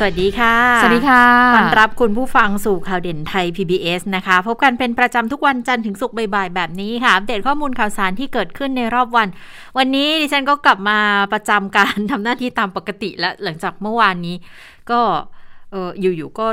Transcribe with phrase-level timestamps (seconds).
[0.06, 1.24] วัสดีค่ะ สวัสดีค่ะ
[1.54, 9.28] ต้อนรับคุณผู้ฟังสู่ข่าวเด่นไทย PBS นะคะ พบกันเป็นประจำทุกวันจันทร์ถึงศุกร์บ่ายๆแบบนี้ค่ะ อัปเดตข้อมูลข่าวสารที่เกิดขึ้นในรอบวัน
[9.78, 10.98] วันนี้ดิฉันก็กลับมา
[11.32, 14.36] ประจำการทำหน้าที่ตามปกติและหลังจากเมื่อวานนี้
[14.90, 15.00] ก็
[15.70, 16.46] เอออยู่ๆก็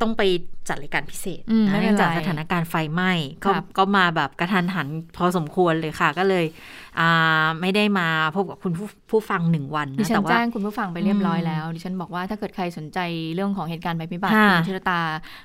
[0.00, 0.22] ต้องไป
[0.68, 3.12] จัดรายการพิเศษอืมนะไม่เป็เนื่อนงไรจากสถานการณ์ไฟไหม้
[3.44, 6.79] ก็ครับก็มาแบบกระทันหันพอสมควรเลยค่ะ ก็เลยอ่า
[7.60, 12.98] ไม่ได้มาพบกับคุณผู้ผู้ฟังหนึ่งวันดินะฉันแต่ว่าแจ้งคุณผู้ฟังไปเรียบร้อยอืมแล้ว ดิฉันบอกว่าถ้าเกิดใครสนใจ
[13.34, 15.00] เรื่องของเหตุการณ์ภัยพิบัติค่ะคุณชิรตา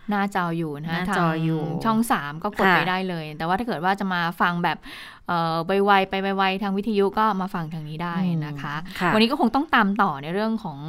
[0.09, 4.77] หน้าจออยู่นะหคะน้าทางจออยู่ช่องสามก็กดค่ะไปได้เลย แต่ว่าถ้าเกิดว่าจะมาฟังแบบ
[5.27, 5.55] เอ่อ
[5.85, 10.79] ไวๆไปไวๆทางวิทยุก็มาฟังทางนี้ได้นะคะค่ะวันนี้ก็คงต้องตามต่อในเรื่องของ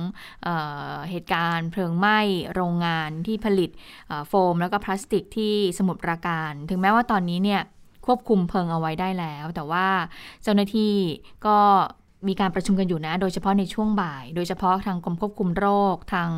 [0.45, 0.49] เอ
[0.93, 2.19] อเหตุการณ์เพลิงไหม้
[2.55, 3.71] โรงงานที่ผลิต
[4.09, 7.63] เอ่อโฟม แล้วก็พลาสติกที่สมุทรปราการ ถึงแม้ว่าตอนนี้เนี่ย
[8.07, 9.87] ควบคุมเพลิงเอาไว้ได้แล้ว แต่ว่า
[10.43, 10.93] เจ้าหน้าที่
[11.47, 11.59] ก็
[12.29, 16.29] มีการประชุมกันอยู่นะ โดยเฉพาะในช่วงบ่าย โดยเฉพาะทางกรมควบคุมโรค ทาง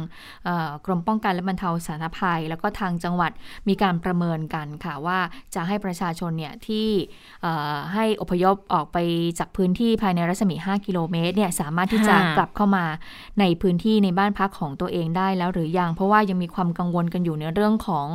[0.44, 3.32] เอ่อกรมป้องกันและบรรเทาสาธารณภัย แล้วก็ทางจังหวัด
[3.68, 5.18] มีการประเมินกันค่ะว่า
[5.54, 6.88] จะให้ประชาชนเนี่ยที่
[7.42, 8.98] เอ่อให้อพยพออกไป
[9.38, 12.84] จากพื้นที่ภายในรัศมี 5 กิโลเมตรเนี่ยสามารถที่จะค่ะกลับเข้ามา
[13.40, 18.06] ในพื้นที่ในบ้านพักของตัวเองได้แล้วหรือยัง เพราะว่ายังมีความกังวลกันอยู่ในเรื่องของ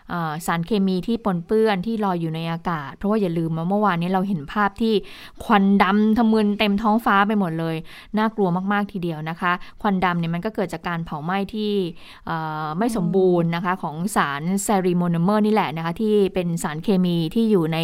[0.45, 4.93] สารเคมีที่ปนเปื้อนที่ลอยอยู่ในอากาศ เพราะว่าอย่าลืมว่าเมื่อวานนี้เราเห็นภาพที่
[5.43, 7.75] ควันดำทะมึนเต็มท้องฟ้าไปหมดเลย
[8.17, 9.51] น่ากลัวมากๆทีเดียวนะคะ
[9.81, 11.71] ควันดำเนี่ยมันก็เกิดจากการเผาไหม้ที่
[12.77, 17.77] ไม่สมบูรณ์นะคะของสารไซริโมนเมอร์นี่แหละนะคะที่เป็นสารเคมีที่อยู่ใน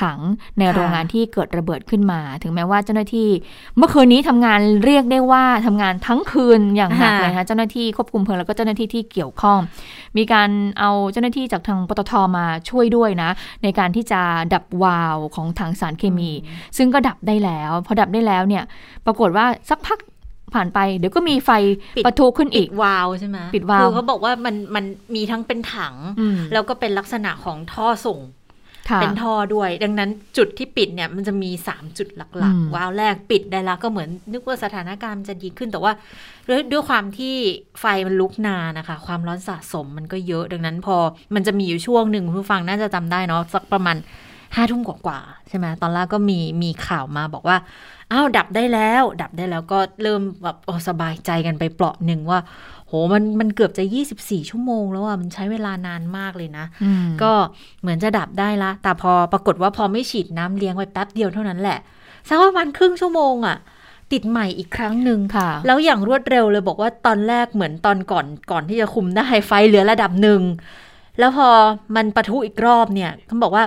[0.00, 0.18] ถัง
[0.58, 3.28] ในโรงงานที่เกิดระเบิดขึ้นมา ถึงแม้ว่าเจ้าหน้าที่
[3.76, 9.58] เมื่อคืนนี้ทำงานเรียกได้ว่าทำงานทั้งคืนอย่างหนักเลยนะคะเจ้าหน้าที่ควบคุมเพลิงแล้วก็เจ้าหน้าที่ที่เกี่ยวข้อง
[10.16, 13.30] มีการเอาเจ้าหน้าที่จากทางปตทมาช่วยด้วยนะ
[13.62, 14.20] ในการที่จะ
[14.54, 16.30] ดับวาล์วของถังสารเคมี
[16.76, 18.64] ซึ่งก็ดับได้แล้ว พอดับได้แล้วเนี่ย
[19.06, 19.98] ปรากฏว่าสักพัก
[20.54, 21.50] ผ่านไปเดี๋ยวก็มีไฟ
[21.96, 28.43] ปิดปะทุขึ้นอีกวาล์วใช่ไหมปิดวาล์วคือเขาบอกว่ามันมันมีทั้งเป็นถังอืมแล้วก็เป็นลักษณะของท่อส่งค่ะ
[29.00, 35.92] เป็นท่อด้วย ดังนั้นจุดที่ปิดเนี่ยมันจะมี 3 จุดหลักอืมๆวาล์วแรกปิดได้แล้วก็เหมือนนึกว่าสถานการณ์มันจะดีขึ้นแต่ว่า
[36.48, 37.34] ด้วยด้วยความที่
[37.80, 40.96] ไฟมันลุกนานนะคะ ความร้อนสะสมมันก็เยอะดังนั้นพอ
[41.34, 43.96] มันจะมีอยู่ช่วงหนึ่งคุณผู้ฟังน่าจะจำได้เนาะสักประมาณ
[44.56, 47.56] ห้าทุ่มกว่าๆใช่ไหมตอนแรกก็มีมีข่าวมาบอกว่า
[48.12, 52.38] อ้าวดับได้แล้ว ดับได้แล้วก็เริ่มแบบโอ้สบายใจกันไปเปราะหนึ่งว่า
[52.88, 53.84] โหมันมันเกือบจะ
[54.16, 57.32] 24 ชั่วโมงแล้วอะมันใช้เวลานานมากเลยนะอืมก็
[57.80, 61.78] เหมือนจะดับได้ละ แต่พอปรากฏว่าพอไม่ฉีดน้ำเลี้ยงไว้แป๊บเดียวเท่านั้นแหละ
[62.28, 63.56] สักประมาณครึ่งชั่วโมงอะ
[64.12, 70.40] ติดใหม่อีกครั้งหนึ่งค่ะ แล้วอย่างรวดเร็วเลยบอกว่าตอนแรกเหมือนตอนก่อนก่อนที่จะคุมได้ไฟเหลือระดับหนึ่ง
[71.18, 71.48] แล้วพอ
[71.96, 73.64] มันปะทุอีกรอบเนี่ยเขาบอกว่า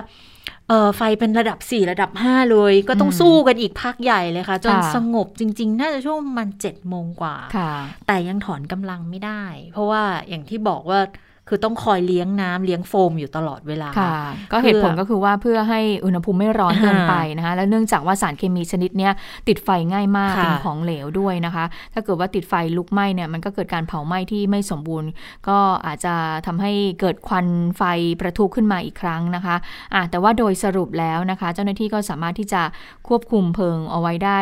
[0.68, 7.72] เออไฟเป็นระดับ 4 ระดับ 5 เลย ก็ต้องอืมสู้กันอีกพักใหญ่เลยค่ะ จนค่ะสงบจริง ๆ น่าจะช่วงประมันเจ็ดโมงกว่าค่ะ
[8.06, 11.00] แต่ยังถอนกำลังไม่ได้ เพราะว่าอย่างที่บอกว่า
[11.48, 14.14] คือต้องคอยเลี้ยงน้ำเลี้ยงโฟมอยู่ตลอดเวลาค่ะ
[14.52, 19.12] ก็เหตุผลก็คือว่าเพื่อให้อุณหภูมิไม่ร้อนเกินไปนะคะ แล้วเนื่องจากว่าสารเคมีชนิดเนี้ย
[19.48, 21.64] ติดไฟง่ายมากค่ะเป็นของเหลวด้วยนะคะ
[21.94, 25.08] ถ้าเกิดว่าติดไฟลุกไหม้เนี่ยมันก็เกิดการเผาไหม้ที่ไม่สมบูรณ์
[25.48, 26.14] ก็อาจจะ
[26.46, 27.82] ทำให้เกิดควันไฟ
[28.20, 29.56] ประทุขึ้นมาอีกครั้งนะคะ
[29.94, 32.62] อะแต่ว่าโดยสรุปแล้วนะคะ เจ้าหน้าที่ก็สามารถที่จะ
[33.08, 34.40] ควบคุมเพลิงเอาไว้ได้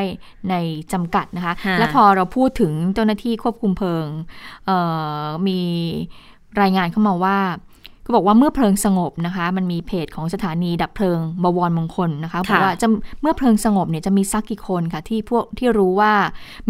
[0.51, 0.55] ใน
[0.93, 4.07] จำกัดนะคะค่ะและพอเราพูดถึงเจ้าหน้าที่ควบคุมเพลิง
[4.67, 4.79] เอ่
[5.25, 5.61] อมี
[6.61, 7.39] รายงานเข้ามาว่า
[8.09, 12.87] ก็บอกว่าเมื่อเพลิงสงบนะคะ มันมีเพจของสถานีดับเพลิงบวรมงคลนะคะบอกว่าจะ
[13.23, 16.13] เมื่อเพลิงสงบเนี่ยจะมีสักกี่คนค่ะที่พวกที่รู้ว่า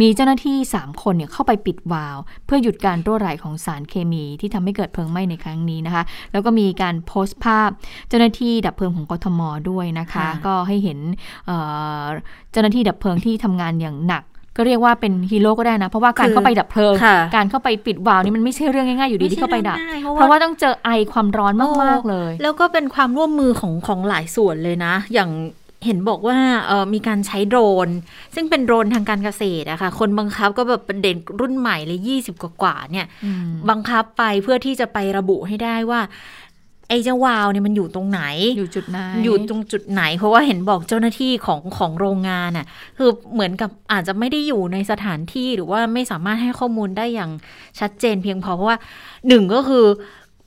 [0.00, 7.70] มีเจ้าหน้าที่ 3 คนเนี่ยเข้าไปปิดวาล์วเพื่อหยุดการรั่วไหลของสารเคมีที่ทำให้เกิดเพลิงไหม้ในครั้งนี้นะคะ แล้วก็มีการโพสต์ภาพ
[8.08, 10.98] เจ้าหน้าที่ดับเพลิงของกทมด้วยนะคะ ก็ให้เห็น
[11.46, 11.56] เอ่
[12.02, 12.04] อ
[12.52, 14.24] เจ้าหน้าที่ดับเพลิงที่ทำงานอย่างหนัก
[14.56, 25.30] ก็เรียกว่าเป็นฮีโร่ก็ได้นะ เพราะว่าการคือเข้าไปดับเพลิงค่ะการเข้าไปปิดวาล์วนี่มันไม่ใช่เรื่องง่ายๆอยู่ดีที่เข้าไปดับม่ใช่เพเรื่องง่ยราะว่าต้องเจอไอความร้อนมากๆเลย แล้วก็เป็นความร่วมมือของของหลายส่วนเลยนะ อย่าง
[25.86, 27.88] เห็นบอกว่าเออมีการใช้โดรน
[28.34, 33.06] ซึ่งเป็นโดรนทางการเกษตรอะค่ะ คนบังคับก็แบบเป็นเด็กรุ่นใหม่เลยยี่สิบกว่าๆเนี่ย
[33.70, 36.00] บังคับไปเพื่อที่จะไประบุให้ได้ว่า
[36.88, 38.22] ไอ้เจ้าวาวเนี่ยมันอยู่ตรงไหน
[38.58, 42.66] อยู่จุดไหน อยู่ตรงจุดไหน เพราะว่าเห็นบอกเจ้าหน้าที่ของของโรงงานน่ะ
[42.98, 47.30] คือเหมือนกับอาจจะไม่ได้อยู่ในสถานที่หรือว่าไม่สามารถให้ข้อมูลได้อย่าง
[47.80, 48.78] ชัดเจนเพียงพอเพราะว่า
[49.28, 49.84] หนึ่งก็คือ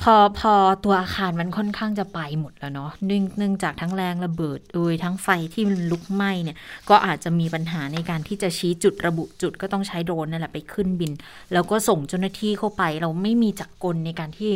[0.02, 0.54] พอพอ
[0.84, 6.58] ตัวอาคารมันค่อนข้างจะไปหมดแล้วเนาะเนื่องเนื่องจากทั้งแรงระเบิดเอยทั้งไฟที่มันลุกไหม้เนี่ย
[6.90, 11.12] ก็อาจจะมีปัญหาในการที่จะชี้จุดระบุจุดก็ต้องใช้โดรนนั่นแหละไปขึ้นบิน
[11.54, 14.52] แล้วก็ส่งเจ้าหน้าที่เข้าไป เราไม่มีจักรกลในการที่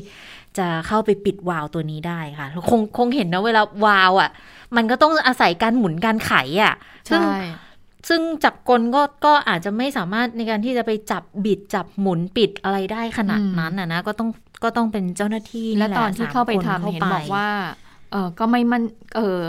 [0.58, 4.32] จะเข้าไปปิดวาล์วตัวนี้ได้ค่ะคงคงเห็นนะเวลาวาล์วอะ
[4.76, 6.74] มันก็ต้องอาศัยการหมุนการไขอะ
[7.10, 7.38] ซึ่งใช่
[8.10, 14.30] ซึ่งจับกลก็ก็อาจจะไม่สามารถในการที่จะไปจับบิดจับหมุนปิดอะไรได้ขนาดอืมนั้นนะนะก็ต้อง
[14.64, 17.48] ก็ต้องเป็นเจ้าหน้าที่และหะตอนที่สมเข้าไปคนทำเห็นไปบอกว่า
[18.12, 18.84] เออก็ไม่มั่น
[19.16, 19.42] เออ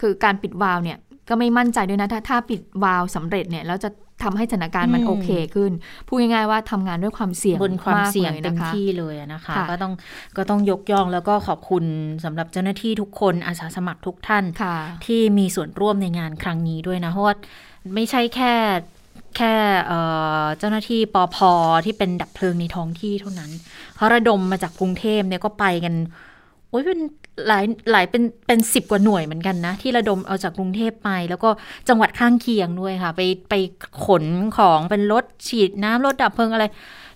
[0.00, 0.98] คือการปิดวาล์วเนี่ย
[1.28, 3.90] ก็ไม่มั่นใจด้วยนะ ถ้าถ้าปิดวาล์วสำเร็จเนี่ยแล้วจะ
[4.22, 5.72] ทำให้สถานการณ์มันโอเคขึ้น
[6.06, 9.92] พูดง่ายๆว่าทำงานด้วยความเสี่ยงบนความกเสี่ยงลเต็มนะคะที่เลยอะนะคะค่ะก็ต้อง
[10.36, 11.84] ก็ต้องยกย่องแล้วก็ขอบคุณ
[12.24, 14.76] สำหรับเจ้าหน้าที่ทุกคนอาสาสมัครทุกท่านค่ะ
[15.06, 17.34] ที่มีส่วนร่วมในงานครั้งนี้ด้วยนะเพราะว่า
[17.94, 18.52] ไม่ใช่แค่
[19.36, 19.54] แค่
[20.58, 21.52] เจ้าหน้าที่ปอพอ
[21.84, 23.50] ที่เป็นดับเพลิงในท้องที่เท่านั้น
[23.96, 25.94] เขาระดมมาจากกรุงเทพเนี่ยก็ไปกัน
[26.70, 27.00] โอ้ยเป็น
[27.48, 31.48] หลายหลายเป็นเป็นสิบกว่าหน่วยเหมือนกันนะ ที่ระดมเอาจากกรุงเทพไป แล้วก็
[31.88, 33.54] จังหวัดข้างเคียงด้วยค่ะ ไปไป
[34.04, 34.24] ขน
[34.56, 36.64] ของเป็นรถฉีดน้ำรถดับเพลิงอะไร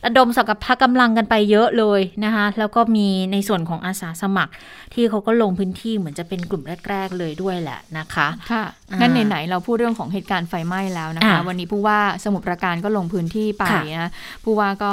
[0.07, 4.53] ระดมสักพกำลังกันไปเยอะเลยนะคะ แล้วก็มีในส่วนของอาสาสมัคร
[4.95, 14.11] ที่เขาก็ลงพื้นที่เหมือนจะเป็นกลุ่มแรก ๆ เลยด้วยแหละนะคะค่ะอ่างั้นไหนๆเราพูดเรื่องของเหตุการณ์ไฟไหม้แล้วนะคะอ่าวันนี้ผู้ว่าสมุทรปราการก็ลงพื้นที่ไปค่ะนะ
[14.45, 14.93] ผู้ว่าก็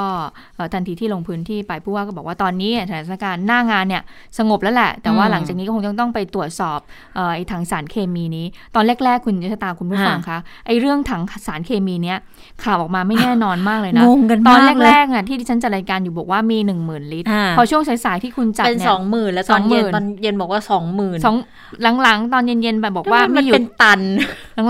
[0.55, 4.03] เอ่อทันทีที่ลงพื้นที่ไปผู้ว่าก็บอกว่าตอนนี้สถานการณ์หน้างานเนี่ย
[4.37, 6.79] สงบแล้วแหละ แต่ว่าอืมหลังจากนี้ก็คงต้องต้องไปตรวจสอบ
[7.15, 10.37] เอ่อไอ้ถังสารเคมีนี้ ตอนแรก ๆ คุณยศตาคุณผู้ฟังคะ
[10.67, 12.17] ไอ้เรื่องถังสารเคมีเนี้ย
[12.63, 21.36] ข่าวออกมาไม่แน่นอนมากเลยนะงงกันตอนมากเลยแรกๆอะที่ดิฉันจัดรายการอยู่บอกว่ามีหนึ่งหมื่นลิตรอ่าพอช่วงสายๆที่คุณจัดเป็นเนี่สยองหมื่นแล้วตอนเย็น20,000ตอนเย็นบอกว่าสองหมื่นสอง
[22.01, 24.01] หลังๆ ตอนเย็นๆไปบอกว่ามัมีนอยู่เป็นตัน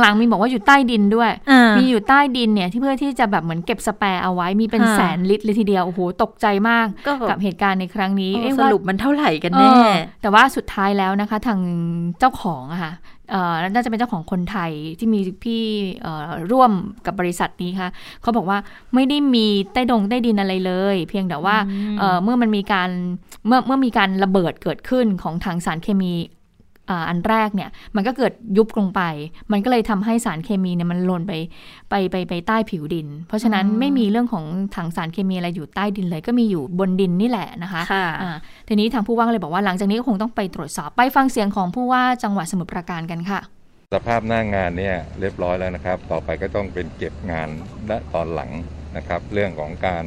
[0.01, 9.89] หลังๆ มีบอกว่าอยู่ใต้ดินด้วยอ่ามีอยู่ใต้ดินเนี่ยที่เพื่อที่จะแบบเหมือนเก็บสแปร์เอาไว้มีเป็นค่ะแสนลิตรเลยทีเดียวโอ้โหตกใจมากก็แบบกับเหตุการณ์ในครั้งนี้เออเอ๊ะสว่ารุปมันเท่าไหร่กันเอแน่อ
[10.21, 11.59] แต่ว่าสุดท้ายแล้วนะคะ ทาง
[12.19, 13.18] เจ้าของอะค่ะเอ่อ
[13.73, 15.61] น่าจะเป็นเจ้าของคนไทยที่มีพี่
[16.01, 16.71] เอ่อร่วม
[17.05, 17.89] กับบริษัทนี้ค่ะ
[18.21, 18.57] เขาบอกว่า
[18.93, 21.55] ไม่ได้มีใต้ดงใต้ดินอะไรเลย เพียงแต่ว่า
[21.99, 22.89] เอ่อเมื่อมันมีการ
[23.47, 26.13] เมื่อเมื่อมีการระเบิดเกิดขึ้นของถังสารเคมี
[26.89, 29.01] อ่าอันแรกเนี่ยมันก็เกิดยุบลงไป
[29.51, 31.33] มันก็เลยทำให้สารเคมีเนี่ยมันหล่นไป
[31.89, 34.45] ไปไปไปใต้ผิวดิน เพราะฉะนั้นอืมไม่มีเรื่องของ
[34.75, 38.35] ถังสารเคมีอะไรอยู่ใต้ดินเลย ก็มีอยู่บนดินนี่แหละนะคะค่ะอ่า
[38.67, 43.39] ทีนี้ทางผู้ว่าก็เลยบอกว่าหลังจากนี้ก็คงต้องไปตรวจสอบไปฟังเสียงของผู้ว่าจังหวัดสมุทรปราการกันค่ะ
[43.95, 47.49] สภาพหน้างานเนี่ยเรียบร้อยแล้วนะครับ ต่อไปก็ต้องเป็นเก็บงาน
[47.87, 48.51] และตอนหลัง
[48.97, 50.05] นะครับ เรื่องของการ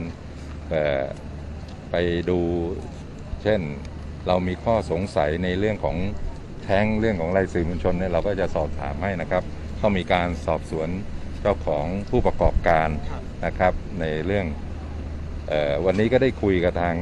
[0.70, 1.02] เอ่อ
[1.90, 1.94] ไป
[2.30, 2.40] ดู
[3.42, 3.60] เช่น
[4.26, 5.96] เรามีข้อสงสัยในเรื่องของ
[6.64, 9.42] แท้งเรื่องของรายสื่อมวลชนเนี่ยเราก็จะสอบถามให้นะครับ
[9.78, 10.88] เขามีการสอบสวน
[11.40, 12.88] เจ้าของผู้ประกอบการ
[13.46, 14.46] นะครับ ในเรื่อง
[15.50, 16.96] ออวันนี้ก็ได้คุยกับทาง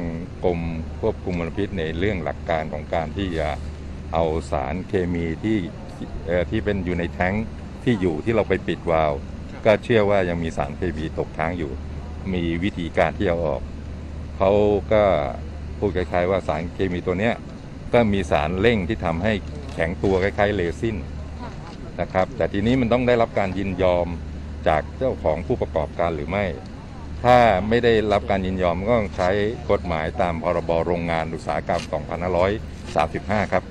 [0.45, 0.59] กรม
[1.01, 3.49] ควบคุมมลพิษในเรื่องหลักการของการที่จะ
[4.13, 5.57] เอาสารเคมีที่
[6.49, 7.33] ที่เป็นอยู่ในแท้ง
[7.83, 9.13] ที่อยู่ที่เราไปปิดวาล์ว
[9.65, 11.71] ก็เชื่อว่ายังมีสารเคมีตกค้างอยู่
[12.33, 13.61] มีวิธีการที่เอาออก
[14.37, 14.51] เขา
[14.91, 15.03] ก็
[15.77, 17.33] พูดคล้ายๆว่าสารเคมีตัวเนี้ย
[17.93, 19.33] ก็มีสารเร่งที่ทำให้
[19.73, 20.97] แข็งตัวคล้ายๆเลซิน
[22.01, 24.07] นะครับ แต่ทีนี้มันต้องได้รับการยินยอม
[24.67, 26.45] จากเจ้าของผู้ประกอบการหรือไม่
[27.23, 27.37] ถ้า
[27.69, 29.29] ไม่ได้รับการยินยอมก็ต้องใช้
[29.71, 31.81] กฎหมายตามพรบโรงงานอุตสาหกรรม
[32.67, 33.63] 2535 ครับ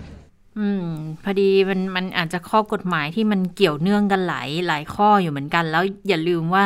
[0.59, 0.87] อืม
[1.25, 6.65] พอดีมันมันอาจจะข้อกฎหมายที่มันเกี่ยวเนื่องกันหลายหลายข้ออยู่เหมือนกัน แล้วอย่าลืมว่า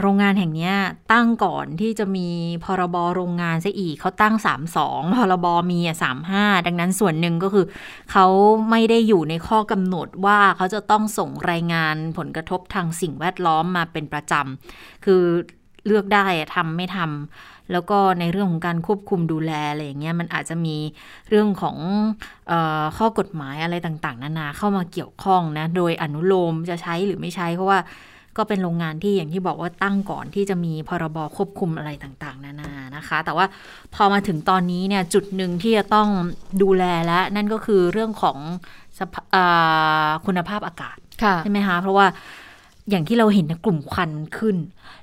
[0.00, 0.72] โรงงานแห่งนี้
[1.12, 2.28] ตั้งก่อนที่จะมี
[2.64, 4.34] พรบโรงงานซะอีกเขาตั้ง
[4.76, 5.96] 32 พรบมีอะ
[6.30, 7.66] 35 ดังนั้นส่วนหนึ่งก็คือ
[8.12, 8.26] เขา
[8.70, 15.22] ไม่ได้อยู่ในข้อกำหนดว่าเขาจะต้องส่งรายงานผลกระทบทางสิ่งแวดล้อมมาเป็นประจำ คือ
[15.86, 20.76] เลือกได้ทำไม่ทำแล้วก็ในเรื่องของการควบคุมดูแลอะไรอย่างเงี้ยมันอาจจะมี
[21.28, 21.76] เรื่องของ
[22.50, 27.78] ออข้อกฎหมายอะไรต่างๆ นานาเข้ามาเกี่ยวข้องนะ โดยอนุโลมจะใช้หรือไม่ใช้เพราะว่า
[28.40, 33.46] ก็เป็นโรงงานที่อย่างที่บอกว่าตั้งก่อนที่จะมีพรบควบคุมอะไรต่างๆ นานานะคะ แต่ว่า
[33.94, 36.08] พอมาถึงตอนนี้เนี่ยจุดหนึ่งที่จะต้อง
[36.62, 38.38] ดูแลแล้วนั่นก็คือเรื่องของ
[38.98, 39.44] สภาเอ่
[40.06, 42.06] อคุณภาพอากาศค่ะใช่ไหมคะเพราะว่า
[42.90, 44.56] อย่างที่เราเห็นนะกลุ่มควันขึ้น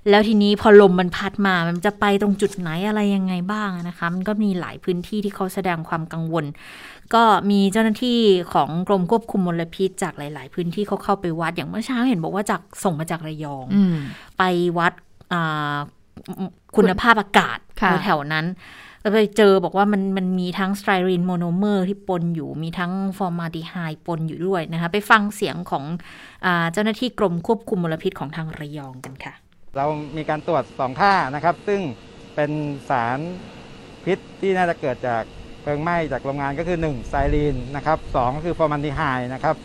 [0.10, 6.46] แล้วทีนี้พอลมมันพัดมามันจะไปตรงจุดไหนอะไรยังไงบ้างนะคะ มันก็มีหลายพื้นที่ที่เขาแสดงความกังวล
[7.13, 8.20] ก็มีเจ้าหน้าที่
[8.53, 13.96] ของกรมควบคุมมลพิษจากหลาย ๆ พื้นที่เขาเข้าไปวัดอย่างเมื่อเช้าเห็นบอกว่าจากส่งมาจากระยองอืม
[14.38, 14.44] ไป
[14.77, 14.94] วัด
[15.34, 15.77] อ่า
[16.75, 18.44] คุณภาพอากาศค่ะแถวๆนั้
[19.14, 25.84] ไปเจอบอกว่ามันมันมีทั้งสไตรีนโมโนเมอร์ที่ปนอยู่ มีทั้งฟอร์มาลดีไฮด์ปนอยู่ด้วยนะคะ ไปฟังเสียงของ
[26.46, 29.34] อเจ้าหน้าที่กรมควบคุมมลพิษของทางระยองกันค่ะ
[29.78, 29.86] เรา
[30.18, 31.82] มีการตรวจสองท่านะครับ ซึ่ง
[32.36, 32.52] เป็น
[32.90, 33.20] สาร
[34.06, 35.24] พิษที่น่าจะเกิดจาก
[35.62, 39.01] เพลิงไหม้จากโรงงานก็คือ1 สไตรีนนะครับ 2 ก็คือฟอร์มาลดีไฮด์
[39.34, 39.56] นะครับ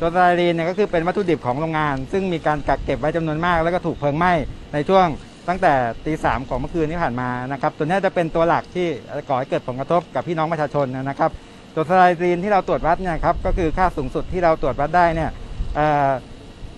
[0.00, 4.32] ตัวสไตรีนเนี่ยก็คือเป็นวัตถุดิบของโรงงาน ซึ่งมีการกักเก็บไว้จำนวนมาก แล้วก็ถูกเพลิงไหม้
[4.74, 5.06] ในช่วง
[5.48, 5.72] ตั้งแต่
[6.06, 8.88] ตีสามของเมื่อคืนที่ผ่านมานะครับ ตัวนี้จะเป็นตัวหลักที่
[9.28, 11.30] ก่อให้เกิดผลกระทบกับพี่น้องประชาชนนะครับ
[11.74, 11.90] ตัวสไต
[12.22, 15.30] รีนที่เราตรวจวัดเนี่ยครับก็คือค่าสูงสุดที่เราตรวจวัดได้เนี่ย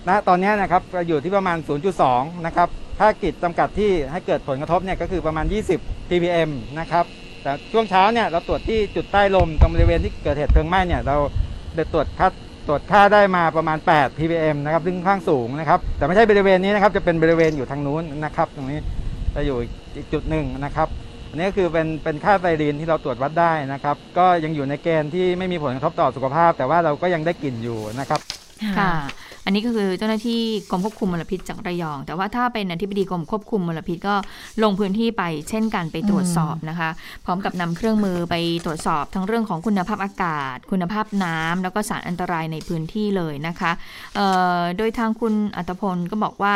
[0.07, 1.57] ณตอนนี้นะครับอยู่ที่ประมาณ
[2.01, 5.45] 0.2 นะครับถ้ากิจจำกัดที่ให้เกิดผลกระทบเนี่ยก็คือประมาณ
[5.77, 6.49] 20 ppm
[6.79, 7.05] นะครับ
[7.43, 11.17] แต่ช่วงเช้าเนี่ยเราตรวจที่จุดใต้ลมตรงบริเวณที่เกิดเหตุเพลิงไหม้เนี่ยเรา
[11.75, 12.27] ได้ตรวจค่า
[12.69, 18.79] ตรวจค่าได้มาประมาณ 8 ppm นะครับซึ่งค่อนข้างสูงนะครับ แต่ไม่ใช่บริเวณนี้นะครับ จะเป็นบริเวณอยู่ทางนู้นนะครับ ตรงนี้
[19.35, 19.57] จะอยู่
[19.95, 20.87] อีกจุดหนึ่งนะครับ
[21.29, 28.19] อันนี้ก็คือเป็นเป็นค่าไตรีนที่เราตรวจวัดได้นะครับ ก็ยังอยู่ในเกณฑ์ที่ไม่มีผลกระทบต่อสุขภาพ แต่ว่าเราก็ยังได้กลิ่นอยู่นะครับ
[28.77, 28.91] ค่ะ
[29.49, 30.41] อันนี้ก็คือเจ้าหน้าที่
[30.71, 34.15] กรมควบคุมมลพิษจากระยอง แต่ว่าถ้าเป็นอธิบดีกรมควบคุมมลพิษก็
[34.63, 36.89] ลงพื้นที่ไปเช่นกันไปตรวจสอบนะคะ
[37.25, 43.71] พร้อมกับนำเครื่องมือไปตรวจสอบทั้งเรื่องของคุณภาพอากาศ คุณภาพน้ำแล้วก็สารอันตรายในพื้นที่เลยนะคะ
[44.77, 46.53] โดยทางคุณอรรถพลก็บอกว่า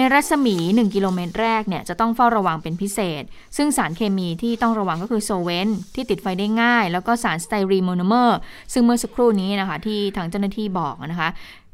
[0.00, 3.22] ในรัศมี 1 กิโลเมตรแรกเนี่ยจะต้องเฝ้าระวังเป็นพิเศษ
[3.56, 8.38] ซึ่งสารเคมีที่ต้องระวังก็คือ solvent ที่ติดไฟได้ง่าย แล้วก็สารสไตรีนโมโนเมอร์
[8.72, 11.28] ซึ่งเมื่อสักครู่นี้นะคะที่ทางเจ้าหน้าที่บอกนะคะ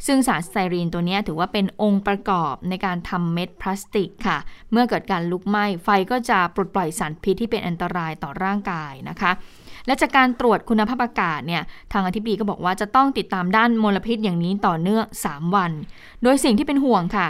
[0.07, 4.39] ซึ่งสารสไตรีนตัวนี้ถือว่าเป็นองค์ประกอบในการทำเม็ดพลาสติกค่ะ
[4.73, 9.33] เมื่อเกิดการลุกไหม้ไฟก็จะปลดปล่อยสารพิษที่เป็นอันตรายต่อร่างกายนะคะ
[9.87, 11.63] และจากการตรวจคุณภาพอากาศเนี่ย
[11.93, 15.71] ทางอธิบดีก็บอกว่าจะต้องติดตามด้านมลพิษอย่างนี้ต่อเนื่อง 3 วัน
[16.23, 17.29] โดยสิ่งที่เป็นห่วงค่ะ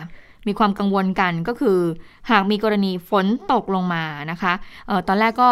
[0.48, 1.78] มีความกังวลกันก็คือ
[2.30, 4.52] หากมีกรณีฝนตกลงมานะคะ
[4.88, 5.50] ออตอนแรกก็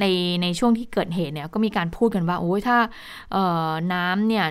[0.00, 0.06] ใน
[0.42, 2.78] ในช่วงที่เกิดเหตุเนี่ยก็มีการพูดกันว่าโอ้ยถ้า
[3.92, 4.44] น้ำเนี่ย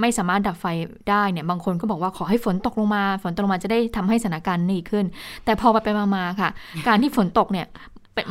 [0.00, 0.66] ไม่สามารถดับไฟ
[1.10, 5.04] ได้เนี่ยบางคนก็บอกว่าขอให้ฝนตกลงมา ฝนตกลงมาจะได้ทำให้สถานการณ์ดีขึ้น
[5.44, 6.50] แต่พอไปไปมาๆค่ะ
[6.88, 7.66] การที่ฝนตกเนี่ย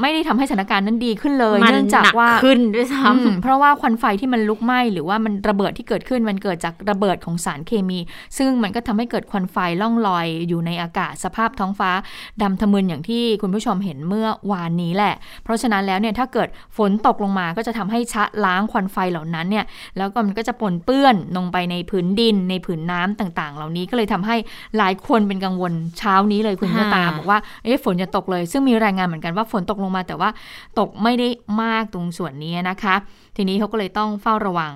[0.01, 7.99] ไม่ได้ทำให้สถานการณ์นั้นดีขึ้นเลย เนื่องจากว่าขึ้นด้วยซ้ำเพราะว่าควันไฟที่มันลุกไหม้หรือว่ามันระเบิดที่เกิดขึ้นมันเกิดจากระเบิดของสารเคมี
[8.37, 11.91] ซึ่งมันก็ทำให้เกิดควันไฟล่องลอยอยู่ในอากาศสภาพท้องฟ้า
[12.41, 19.65] ดำทะมึนอย่างที่คุณผู้ชมเห็นเมื่อวานนี้แหละ เพราะฉะนั้นแล้วเนี่ยถ้าเกิดฝนตกลงมาก็จะทำให้ชะล้างควันไฟเหล่านั้นเนี่ย
[19.97, 24.35] แล้วก็มันก็จะปนเปื้อนลงไปในผืนดิน ในผืนน้ำต่างๆ เหล่านี้ก็เลยทำให้
[24.77, 30.29] หลายคนเป็นกังวลเช้านี้เลยคุณเมื่อตาบอกว่าเอ๊ะฝนจะตกเลย ซึ่งมีรายงานเหมือนกันว่าฝนตกลงมาแต่ว่า
[30.79, 31.27] ตกไม่ได้
[31.61, 32.95] มากตรงส่วนนี้นะคะ
[33.35, 34.73] ทีนี้เขาก็เลยต้องเฝ้าระวัง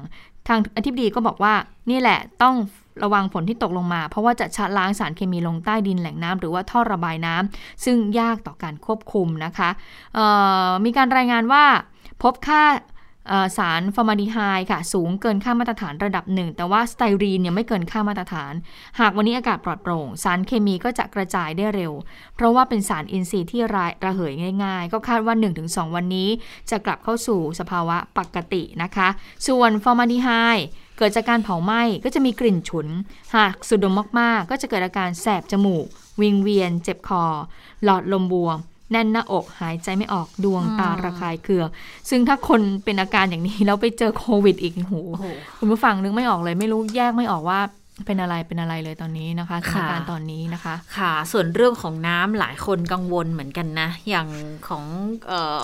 [0.48, 1.54] ทางอธิบดีก็บอกว่า
[1.90, 2.56] นี่แหละต้อง
[3.04, 9.70] ระวังฝนที่ตกลงมา เพราะว่าจะชะล้างสารเคมีลงใต้ดินแหล่งน้ำหรือว่าท่อระบายน้ำซึ่งยากต่อการควบคุมนะคะ
[10.86, 11.64] มีการรายงานว่า
[12.24, 12.62] พบค่า
[13.58, 14.38] สารฟอร์มาดีไฮ
[14.72, 18.54] ค่ะ สูงเกินค่ามาตรฐานระดับหนึ่ง แต่ว่าสไตรีนเนี่ยไม่เกินค่ามาตรฐาน
[19.00, 21.94] หากวันนี้อากาศปลอดโปร่ง สารเคมีก็จะกระจายได้เร็ว
[22.36, 23.62] เพราะว่าเป็นสารอินทรีย์ที่
[24.04, 26.30] ระเหยง่าย ๆ ก็คาดว่า 1-2 วันนี้
[26.70, 29.08] จะกลับเข้าสู่สภาวะปกตินะคะ
[29.48, 30.30] ส่วนฟอร์มาดีไฮ
[30.98, 32.88] เกิดจากการเผาไหม้ก็จะมีกลิ่นฉุน
[33.36, 35.86] หากสูดดมมากๆ ก็จะเกิดอาการแสบจมูก
[36.22, 37.24] วิงเวียน เจ็บคอ
[37.84, 38.58] หลอดลมบวม
[38.94, 41.68] แน่นหน้าอกหายใจไม่ออกดวงตาระคายเคือง
[42.10, 44.96] ซึ่งถ้าคนเป็นอาการอย่างนี้แล้วไปเจอโควิดอีกโห
[45.58, 47.60] คุณผู้ฟังนึกไม่ออกเลยไม่รู้แยกไม่ออกว่า
[48.06, 54.28] เป็นอะไรเป็นอะไรเลยตอนนี้นะคะสถานการณ์ตอนนี้นะคะ ค่ะ ส่วนเรื่องของน้ำหลายคนกังวลเหมือนกันนะ อย่าง
[54.68, 54.84] ของ
[55.28, 55.62] เออ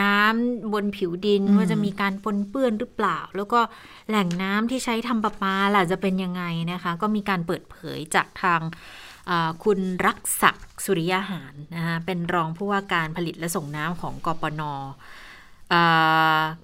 [0.00, 3.60] น้ำบนผิวดินว่าจะมีการปนเปื้อนหรือเปล่า แล้วก็
[4.08, 6.42] แหล่งน้ำที่ใช้ทำประปาล่ะจะเป็นยังไง
[6.72, 8.60] นะคะ ก็มีการเปิดเผยจากทาง
[9.64, 14.62] คุณรักศักดิ์สุริยาหารนะคะเป็นรองผู้ว่าการผลิตและส่งน้ำของกปน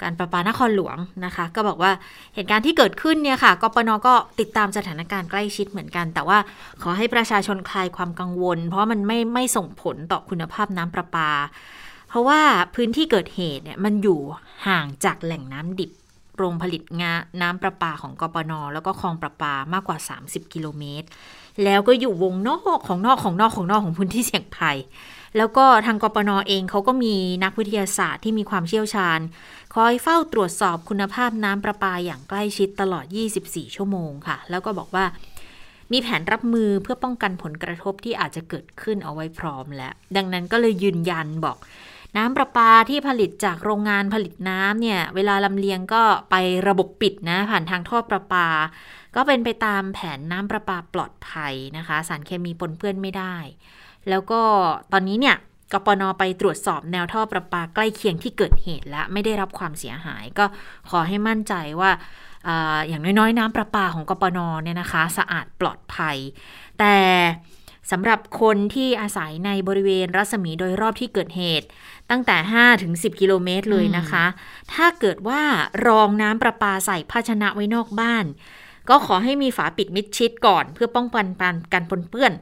[0.02, 1.92] การประปานครหลวงนะคะ ก็บอกว่า
[2.35, 6.38] เหตุการณ์ที่เกิดขึ้นเนี่ยค่ะกปนก็ติดตามสถานการณ์ใกล้ชิดเหมือนกัน แต่ว่า
[6.83, 11.31] ขอให้ประชาชนคลายความกังวล เพราะมันไม่ไม่ส่งผลต่อคุณภาพน้ำประปา
[12.09, 12.40] เพราะว่า
[12.75, 14.21] พื้นที่เกิดเหตุเนี่ยมันอยู่
[14.66, 15.90] ห่างจากแหล่งน้ำดิบ
[16.38, 21.09] โรงผลิตงาน้ำประปาของกปนแล้วก็คลองประปามากกว่า 30 กิโลเมตร
[21.64, 24.78] แล้วก็อยู่วงนอกของนอกของนอกของนอกของพื้นที่เสี่ยงภัย
[25.37, 29.21] แล้วก็ทางกปนอเองเขาก็มีนักวิทยาศาสตร์ที่มีความเชี่ยวชาญ
[29.75, 33.04] คอยเฝ้าตรวจสอบคุณภาพน้ำประปาอย่างใกล้ชิดตลอด
[33.40, 35.04] 24 ชั่วโมงค่ะ แล้วก็บอกว่า
[35.92, 41.56] มีแผนรับมือเพื่อป้องกันผลกระทบที่อาจจะเกิดขึ้นเอาไว้พร้อมแล้ว ดังนั้นก็เลยยืนยันบอก
[42.16, 46.35] น้ำประปาที่ผลิตจากโรงงานผลิตน้ำเนี่ย เวลาลำเลียงก็ไป
[46.69, 48.49] ระบบปิดนะ ผ่านทางท่อประปา
[49.16, 53.37] ก็เป็นไปตามแผนน้ำประปาปลอดภัยนะคะ สารเคมีปนเปื้อนไม่ได้
[54.09, 54.40] แล้วก็
[54.92, 55.37] ตอนนี้เนี่ย
[55.73, 60.45] กปนไปตรวจสอบแนวท่อประปาใกล้เคียงที่เกิดเหตุและไม่ได้รับความเสียหาย ก็
[60.90, 61.90] ขอให้มั่นใจว่า
[62.88, 66.16] อย่างน้อยๆ น้ำประปาของกปนเนี่ยนะคะ สะอาดปลอดภัย
[66.78, 66.97] แต่
[67.90, 71.66] สำหรับคนที่อาศัยในบริเวณรัศมีโดยรอบที่เกิดเหตุ
[72.12, 74.25] ตั้งแต่5ถึง10 กิโลเมตรเลยนะคะ
[74.75, 75.42] ถ้าเกิดว่า
[75.87, 78.25] รองน้ำประปาใส่ภาชนะไว้นอกบ้าน
[78.88, 81.21] ก็ขอให้มีฝาปิดมิดชิดก่อน เพื่อป้องกั
[81.52, 82.33] นการปนเปื้อน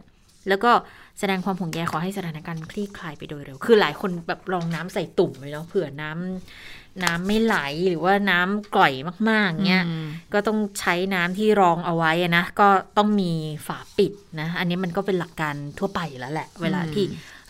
[0.49, 0.71] แล้วก็
[1.19, 7.57] แสดงความห่วงใยขอให้สถานการณ์คลี่คลายไปโดยเร็ว คือหลายคนแบบรองน้ำใส่ตุ่มไว้เนาะเผื่อน้ำ น้ำไม่ไหล
[7.89, 8.93] หรือว่าน้ำกร่อย
[9.29, 9.85] มากๆเงี้ย
[10.33, 13.33] ก็ต้องใช้น้ำที่รองเอาไว้นะ ก็ต้องมี
[13.67, 17.05] ฝาปิดนะ อันนี้มันก็เป็นหลักการทั่วไปอยู่แล้วแหละ เวลาที่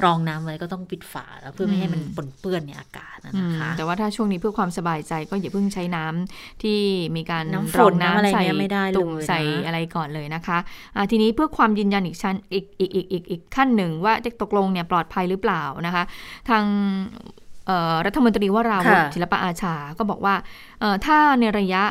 [0.04, 6.78] รองน้ำไว้ก็ต้องปิดฝาแล้วเพื่อไม่ให้มันปนเปื้อนในอากาศนะคะแต่ว่าถ้าช่วงนี้เพื่อความสบายใจก็อย่าเพิ่งใช้น้ำที่
[7.16, 16.04] มีการน้ำฝรองนน้ำอะไรใส่เนี่ยไม่ได้เลยตุ่มนะใส่อะไรก่อนเลยนะคะะทีนี้เพื่อความยืนยันอีกชั้นอีกอีกอีกอีกอีกขั้นหนึ่งว่าตกลงเนี่ยปลอดภัยหรือเปล่านะคะ
[16.48, 16.64] ทาง
[17.12, 17.49] เอ่อ
[18.06, 20.34] รัฐมนตรีวราวุฒิค่ะศิลปะอาชาก็บอกว่า
[20.80, 21.84] เอ่อถ้าในระยะ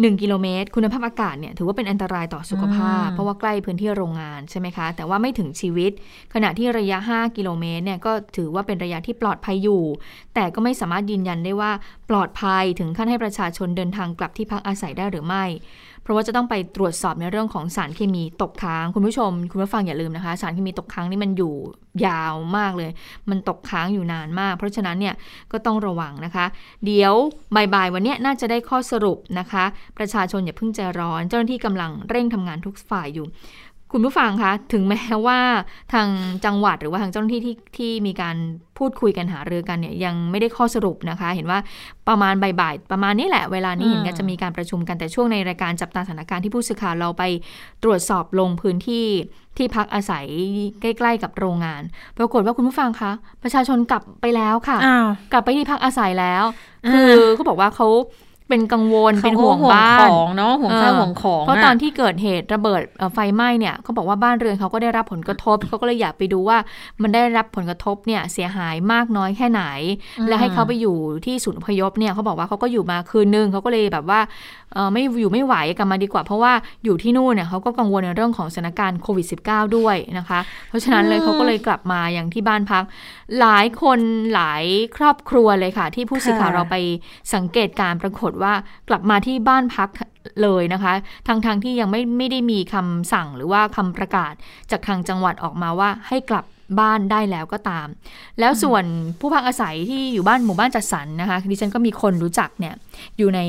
[0.00, 5.92] 1 กิโลเมตร คุณภาพอากาศเนี่ยถือว่าเป็นอันตรายต่อสุขภาพอืมเพราะว่าใกล้พื้นที่โรงงานใช่ไหมคะ แต่ว่าไม่ถึงชีวิต
[6.34, 9.82] ขณะที่ระยะ 5 กิโลเมตรเนี่ยก็ถือว่าเป็นระยะที่ปลอดภัยอยู่
[10.34, 11.70] แต่ก็ไม่สามารถยืนยันได้ว่า
[12.10, 15.44] ปลอดภัยถึงขั้นให้ประชาชนเดินทางกลับที่พักอาศัยได้หรือไม่
[16.02, 21.54] เพราะว่าจะต้องไปตรวจสอบในเรื่องของสารเคมีตกค้าง คุณผู้ชม คุณผู้ฟังอย่าลืมนะคะ สารเคมีตกค้างนี่มันอยู่
[22.06, 22.90] ยาวมากเลย
[23.30, 25.14] มันตกค้างอยู่นานมาก เพราะฉะนั้นเนี่ย
[25.52, 26.46] ก็ต้องระวังนะคะ
[26.84, 27.14] เดี๋ยว
[27.54, 29.64] บ่ายๆวันนี้น่าจะได้ข้อสรุปนะคะ
[29.98, 33.26] ประชาชนอย่าเพิ่งใจร้อน เจ้าหน้าที่กำลังเร่งทำงานทุกฝ่ายอยู่
[33.92, 35.38] คุณผู้ฟังคะถึงแม้ว่า
[35.92, 36.08] ทาง
[36.44, 38.36] จังหวัดหรือว่าทางเจ้าหน้าที่ที่ที่มีการ
[38.78, 41.58] พูดคุยกันหารือกันเนี่ยยังไม่ได้ข้อสรุปนะคะ เห็นว่า
[42.08, 47.22] ประมาณบ่ายๆประมาณนี้แหละเวลานี้อืมเห็นกันจะมีการประชุมกันแต่ช่วงในรายการจับตาสถานการณ์ที่ผู้สื่อข่าวเราไป
[47.84, 49.06] ตรวจสอบลงพื้นที่
[49.56, 50.26] ที่พักอาศัย
[50.80, 51.82] ใกล้ๆกับโรงงาน
[52.18, 56.44] ปรากฏว่าคุณผู้ฟังคะประชาชนกลับไปแล้วค่ะอ้าวกลับไปที่พักอาศัยแล้ว
[56.86, 57.88] อ่าคือเขาบอกว่าเขา
[58.50, 66.58] เป็นกังวลเป็นห่วงบ้านของเนาะห่วงข้าวห่วงของ เพราะตอนที่เกิดเหตุระเบิดเอ่อไฟไหม้เนี่ยเขาบอกว่าบ้านเรือนเขาก็ได้รับผลกระทบเขาก็เลยอยากไปดูว่า
[67.02, 69.62] มันได้รับผลกระทบเนี่ยเสียหายมากน้อยแค่ไหน
[70.28, 74.59] และให้เขาไปอยู่ที่ศูนย์อพยพเนี่ยเขาบอกว่าเขาก็อยู่มาคืนนึงเขาก็เลยแบบว่าเอ่อ
[74.92, 76.52] ไม่อยู่ไม่ไหวกลับมาดีกว่า เพราะว่า
[76.84, 82.84] อยู่ที่นู่นเนี่ยเขาก็กังวลในเรื่องของสถานการณ์โควิด -19 ด้วยนะคะ เพราะฉะนั้นเลยเขาก็เลยกลับมาอย่างที่บ้านพัก
[83.40, 84.00] หลายคน
[84.34, 84.64] หลาย
[84.96, 86.76] ครอบครัวเลยค่ะ ที่ผู้สื่อข่าวเราไป
[87.34, 88.52] สังเกตการปรากฏว่า
[88.88, 89.88] กลับมาที่บ้านพัก
[90.42, 90.92] เลยนะคะ
[91.26, 94.32] ทางทางที่ยังไม่ไม่ได้มีคำสั่งหรือว่าคำประกาศ
[94.70, 96.44] จากทางจังหวัดออกมาว่าให้กลับ
[96.80, 97.86] บ้านได้แล้วก็ตาม
[98.40, 98.84] แล้วส่วน
[99.20, 102.74] ผู้พักอาศัยที่อยู่บ้านหมู่บ้านจัดสรรนะคะดิฉันก็มีคนรู้จักเนี่ย
[103.18, 103.40] อยู่ใน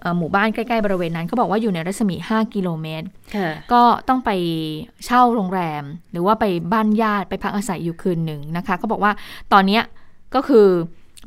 [0.00, 4.30] เอ่อหมู่บ้านใกล้ๆบริเวณนั้นเขาบอกว่าอยู่ในรัศมี 5 กิโลเมตรค่ะก็ต้องไป
[5.06, 9.12] เช่าโรงแรม หรือว่าไปบ้านญาติไปพักอาศัยอยู่คืนหนึ่งนะคะก็บอกว่า
[9.52, 9.82] ตอนเนี้ย
[10.34, 10.68] ก็คือ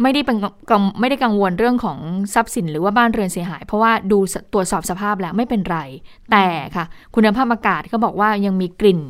[0.01, 0.37] ไม่ได้เป็น
[0.71, 1.97] กังไม่ได้กังวลเรื่องของ
[2.33, 5.77] ทรัพย์สินหรือว่าบ้านเรือนเสียหาย เพราะว่าดูสตรวจสอบสภาพแล้วไม่เป็นไร
[6.31, 6.85] แต่ค่ะ
[7.15, 9.01] คุณภาพอากาศเขาบอกว่ายังมีกลิ่น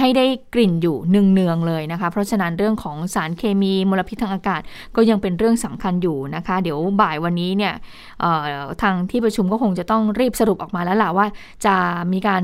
[0.00, 4.62] ให้ได้กลิ่นอยู่เนืองๆเลยนะคะ เพราะฉะนั้นเรื่องของสารเคมีมลพิษทางอากาศ
[4.96, 7.74] ก็ยังเป็นเรื่องสำคัญอยู่นะคะ เดี๋ยวบ่ายวันนี้เนี่ย
[8.82, 11.26] ทางที่ประชุมก็คงจะต้องรีบสรุปออกมาแล้วล่ะว่า
[11.66, 11.74] จะ
[12.12, 12.42] มีการ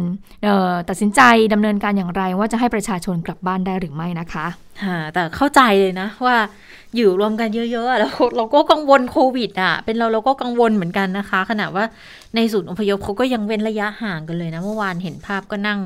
[0.88, 1.20] ตัดสินใจ
[1.52, 4.46] ดำเนินการอย่างไร ว่าจะให้ประชาชนกลับบ้านได้หรือไม่นะคะ
[5.14, 6.36] แต่เข้าใจเลยนะว่า
[6.96, 11.84] อยู่รวมกันเยอะๆแล้วเราก็กังวลโควิดอะ เป็นเราเราก็กังวลเหมือนกันนะคะ ขณะว่า
[12.36, 15.78] ในศูนย์อพยพเขาก็ยังเว้นระยะห่างกันเลยนะ เมื่อวานเห็นภาพก็นั่ง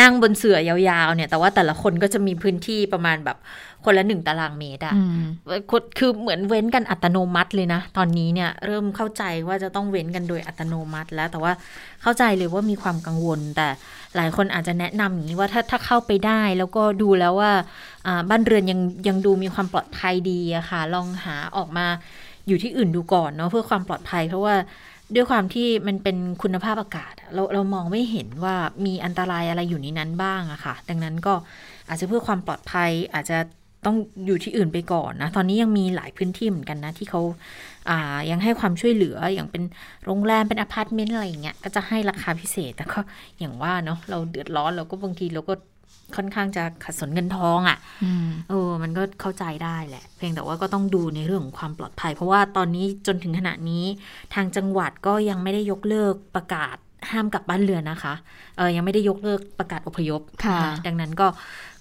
[0.00, 3.36] นั่งบนเสื่อยาวๆเนี่ย แต่ว่าแต่ละคนก็จะมีพื้นที่ประมาณแบบ
[3.84, 5.22] คนละหนึ่งตารางเมตรอะอืม
[5.70, 11.52] คือคือเหมือนเว้นกันอัตโนมัติเลยนะ ตอนนี้เนี่ยเริ่มเข้าใจว่าจะต้องเว้นกันโดยอัตโนมัติ แล้วแต่ว่า
[12.02, 13.68] เข้าใจเลยว่ามีความกังวล แต่
[14.16, 17.52] หลายคนอาจจะแนะนำอย่างนี้ว่าถ้าถ้าเข้าไปได้แล้วก็ดูแล้วว่า
[18.06, 21.86] อ่าบ้านเรือนยังยังดูมีความปลอดภัยดีอะค่ะ ลองหาออกมา
[22.48, 24.54] อยู่ที่อื่นดูก่อนเนาะเพื่อความปลอดภัยเพราะว่า
[25.14, 28.54] ด้วยความที่มันเป็นคุณภาพอากาศอะเราเรามองไม่เห็นว่า
[28.86, 31.34] มีอันตรายอะไรอยู่ในนั้นบ้างอะค่ะ ดังนั้นก็
[31.88, 33.38] อาจจะเพื่อความปลอดภัยอาจจะ
[33.86, 37.20] ต้องอยู่ที่อื่นไปก่อนนะ ตอนนี้ยังมีหลายพื้นที่เหมือนกันนะ ที่เขา
[37.88, 39.62] อ่ายังให้ความช่วยเหลืออย่างเป็น
[40.04, 43.00] โรงแรมเป็นอพาร์ตเมนต์อะไรอย่างเงี้ยก็จะให้ราคาพิเศษแต่ก็
[43.38, 45.54] อย่างว่าเนาะเราเดือดร้อนเราก็บางทีเราก็
[46.16, 53.84] ค่อนข้างจะขัดสนเงินทองอะ่ะอืมเออ มันก็เข้าใจได้แหละ เพียงแต่ว่าก็ต้องดูในเรื่องของความปลอดภัย เพราะว่าตอนนี้จนถึงขณะนี้
[54.34, 56.76] ทางจังหวัดก็ยังไม่ได้ยกเลิกประกาศ
[57.10, 58.14] ห้ามกลับบ้านเรือนนะคะ
[58.56, 61.26] เออยังไม่ได้ยกเลิกประกาศอพยพค่ะนดังนั้นก็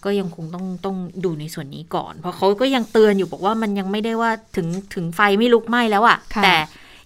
[0.05, 6.55] ก็ยังคงต้องต้องดูในส่วนนี้ก่อน เพราะเขาก็ยังเตือนอยู่บอกว่ามันยังไม่ได้ว่าถึงถึงไฟไม่ลุกไหม้แล้วอะค่ะแต่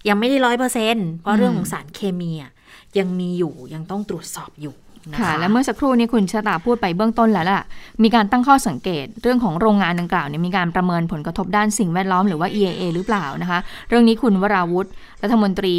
[0.08, 2.52] ยังไม่ได้ร้อยเปอร์เซ็นเพราะเรื่องอืมของสารเคมีอะ
[2.98, 4.74] ยังมีอยู่ยังต้องตรวจสอบอยู่
[5.12, 7.62] นะคะค่ะและเมื่อสักครู่นี้คุณชะตาพูดไปเบื้องต้นแล้วล่ะ
[8.02, 14.90] มีการตั้งข้อสังเกต เรื่องของโรงงานดังกล่าวเนี่ยมีการประเมินผลกระทบด้านสิ่งแวดล้อมหรือว่า EAA หรือเปล่านะคะ เรื่องนี้คุณวราวุฒิ
[15.22, 15.76] รัฐมนตรี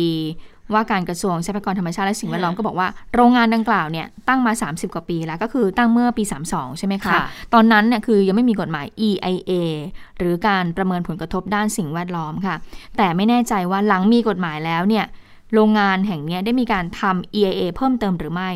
[0.73, 7.23] ว่าการกระทรวงทรัพยากรธรรมชาติและสิ่งแวดล้อมก็บอกว่าโรงงานดังกล่าวเนี่ยตั้งมา 30 กว่าปีแล้วก็คือตั้งเมื่อปี 32 ใช่ไหมคะค่ะ
[7.53, 9.51] ตอนนั้นเนี่ยคือยังไม่มีกฎหมาย EIA
[10.17, 12.55] หรือการประเมินผลกระทบด้านสิ่งแวดล้อมค่ะ
[12.97, 15.05] แต่ไม่แน่ใจว่าหลังมีกฎหมายแล้วเนี่ย
[15.53, 18.51] โรงงานแห่งเนี้ยได้มีการทำ EIA เพิ่มเติมหรือไม่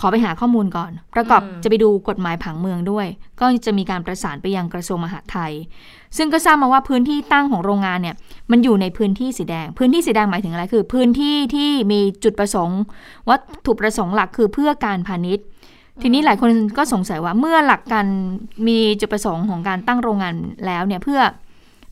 [0.00, 3.06] ขอไปหาข้อมูลก่อน ประกอบอืมจะไปดูกฎหมายผังเมืองด้วย
[3.40, 5.52] ก็จะมีการประสานไปยังกระทรวงมหาดไทย
[6.16, 8.16] ซึ่งก็ทราบมาว่าพื้นที่ตั้งของโรงงานเนี่ย
[8.50, 12.80] มันอยู่ในพื้นที่สีแดง พื้นที่สีแดงหมายถึงอะไร คือ พื้นที่ที่มีจุดประสงค์
[13.30, 15.44] วัตถุประสงค์หลักคือเพื่อการพาณิชย์
[16.02, 18.06] ทีนี้หลายคนก็สงสัยว่าเมื่อหลักการ
[18.68, 20.34] มีจุดประสงค์ของการตั้งโรงงาน
[20.66, 21.20] แล้วเนี่ยเพื่อ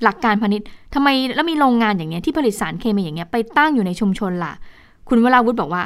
[0.05, 4.53] หลักการพาณิชย์ทำไมแล้วมีโรงงานอย่างเนี้ยที่ผลิตสารเคมีอย่างเงี้ยไปตั้งอยู่ในชุมชนล่ะ
[5.09, 5.83] คุณวราวุฒิบอกว่า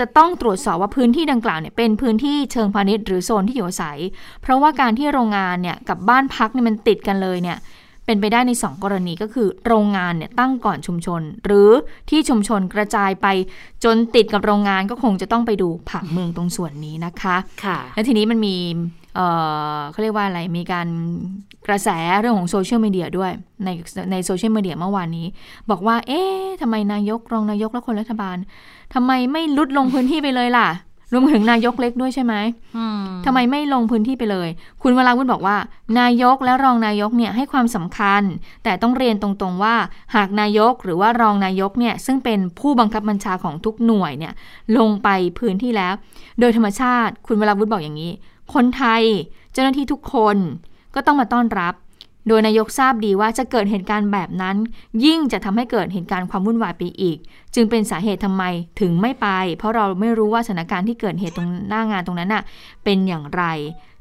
[0.00, 3.98] จะต้องตรวจสอบว่าพื้นที่ดังกล่าวเนี่ยเป็นพื้นที่เชิงพาณิชย์หรือโซนที่อยู่อาศัย
[4.42, 7.58] เพราะว่าการที่โรงงานเนี่ยกับบ้านพักเนี่ยมันติดกันเลยเนี่ย
[8.06, 11.70] เป็นไปได้ใน 2 กรณีก็คือ โรงงานเนี่ยตั้งก่อนชุมชน หรือ
[12.10, 13.26] ที่ชุมชนกระจายไป
[13.84, 18.56] จนติดกับโรงงานก็คงจะต้องไปดูผังเมืองตรงส่วนนี้นะคะค่ะแล้วทีนี้มันมี
[19.18, 19.28] เอ่
[19.76, 20.88] อเขาเรียกว่าอะไร มีการ
[21.68, 21.88] กระแส
[22.20, 23.30] เรื่องของโซเชียลมีเดียด้วย
[23.64, 23.68] ใน
[24.10, 25.26] ในโซเชียลมีเดียเมื่อวานนี้
[25.70, 28.36] บอกว่า เอ๊ะทำไมนายกรองนายกและคนรัฐบาล
[28.94, 30.68] ทำไมไม่ลุดลงพื้นที่ไปเลยล่ะ
[31.12, 32.34] รวมถึงนายกเล็กด้วยใช่ไหม
[32.76, 34.48] อืมทำไมไม่ลงพื้นที่ไปเลย
[34.82, 35.56] คุณวราวุฒิบอกว่า
[36.00, 38.22] นายกและรองนายกเนี่ยให้ความสำคัญ
[38.64, 39.74] แต่ต้องเรียนตรงๆว่า
[40.14, 44.32] หากนายกหรือว่ารองนายกเนี่ยซึ่งเป็นผู้บังคับบัญชาของทุกหน่วยเนี่ย
[44.78, 45.94] ลงไปพื้นที่แล้ว
[46.40, 48.12] โดยธรรมชาติ คุณวราวุฒิบอกอย่างนี้
[48.54, 49.02] คนไทย
[49.52, 50.36] เจ้าหน้าที่ทุกคน
[50.94, 51.74] ก็ต้องมาต้อนรับ
[52.28, 54.56] โดยนายกทราบดีว่าจะเกิดเหตุการณ์แบบนั้น
[55.04, 57.18] ยิ่งจะทำให้เกิดเหตุการณ์ความวุ่นวายไปอีก
[57.54, 58.44] จึงเป็นสาเหตุทำไม
[58.80, 62.42] ถึงไม่ไป เพราะเราไม่รู้ว่าสถานการณ์ที่เกิดเหตุตรงหน้างานตรงนั้นน่ะ
[62.84, 63.44] เป็นอย่างไร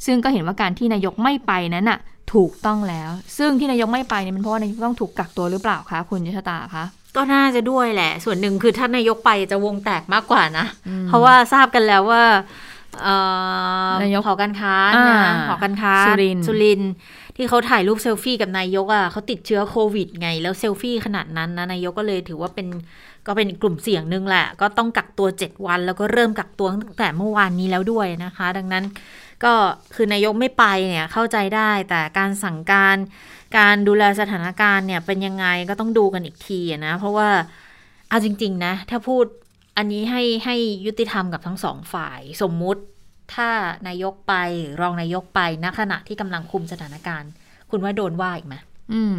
[0.05, 1.99] ซึ่งก็เห็นว่าการที่นายกไม่ไปนั้นน่ะ
[2.33, 6.83] ถูกต้องแล้ว ซึ่งที่นายกไม่ไปเนี่ยมันเพราะว่านายกต้องถูกกักตัวหรือเปล่าคะคุณยชตาคะ
[7.15, 10.65] ก็น่าจะด้วยแหละ ส่วนหนึ่งคือถ้านายกไปจะวงแตกมากกว่านะ
[11.07, 12.35] เพราะว่าทราบกันแล้วว่าเอ่อ
[14.03, 16.91] นายกหอการค้าอ่านะหอการค้าสุรินทร์สุรินทร์
[17.35, 22.67] ที่เขาถ่ายรูปเซลฟี่กับนายกอะเขาติดเชื้อโควิดไง แล้วเซลฟี่ขนาดนั้นนะนายกก็เลยถือว่าเป็น
[23.27, 28.85] ก็เป็นกลุ่มเสี่ยงหนึ่งแหละ ก็ต้องกักตัว 7 วัน แล้วก็เริ่มกักตัวตั้งแต่เมื่อวานนี้แล้วด้วยนะคะ ดังนั้น
[29.43, 29.53] ก็
[29.95, 32.97] คือนายกไม่ไปเนี่ยเข้าใจได้แต่การสั่งการ
[33.57, 37.29] การดูแลสถานการณ์เนี่ยเป็นยังไงก็ต้องดูกันอีกทีอะนะ เพราะว่า
[38.09, 39.25] เอาจริง ๆ นะ ถ้าพูด
[39.77, 42.81] อันนี้ให้ให้ยุติธรรมกับทั้งสองฝ่าย สมมุติ
[43.33, 43.49] ถ้า
[43.87, 47.31] นายกไปหรือรองนายกไปณขณะที่กำลังคุมสถานการณ์
[47.69, 48.55] คุณว่าโดนว่าอีกไหม
[48.93, 49.17] อืม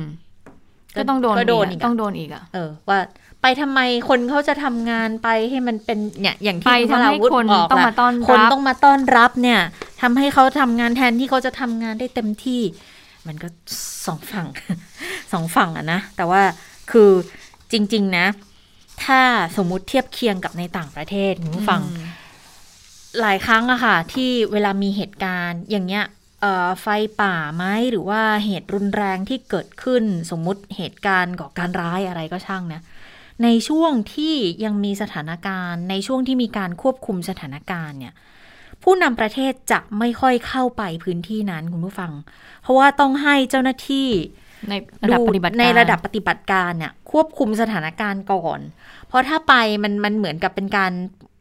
[0.96, 2.98] ก็ต้องโดนก็โดนอีอีกกอะอะต้องโดนอีกอะเออ ว่า
[3.42, 9.60] ไปทำไมคนเขาจะทำงานไปให้มันเป็นเนี่ย อย่างที่ไปทำให้ณวราวุธคนบอกต้องแหละมาต้อนคนรับต้องมาต้อนรับเนี่ย
[10.02, 12.62] ทำให้เขาทำงานแทนที่เขาจะทำงานได้เต็มที่
[13.26, 13.48] มันก็
[14.06, 14.46] สองฝั่ง
[15.32, 16.42] สองฝั่งอะนะ แต่ว่า
[16.90, 17.10] คือ
[17.72, 18.26] จริง ๆ นะ
[19.04, 19.22] ถ้า
[19.56, 21.82] สมมุติเทียบเคียงกับในต่างประเทศคุณผู้ฟัง
[23.20, 26.04] หลายครั้งอะค่ะ ที่เวลามีเหตุการณ์อย่างเงี้ย
[26.40, 26.86] เอ่อไฟ
[27.20, 32.80] ป่าไหมหรือว่าเหตุรุนแรงที่เกิดขึ้น สมมุติเหตุการณ์ก่อการร้ายอะไรก็ช่างนะ
[33.44, 34.34] ในช่วงที่
[34.64, 38.14] ยังมีสถานการณ์ ในช่วงที่มีการควบคุมสถานการณ์เนี่ย
[38.82, 42.12] ผู้นำประเทศจะไม่ค่อยเข้าไปพื้นที่นั้นคุณผู้ฟัง
[42.62, 44.08] เพราะว่าต้องให้เจ้าหน้าที่
[44.68, 48.60] ในระดับปฏิบัติการในระดับปฏิบัติการเนี่ยควบคุมสถานการณ์ก่อน
[49.08, 50.92] เพราะถ้าไปมันมันเหมือนกับเป็นการ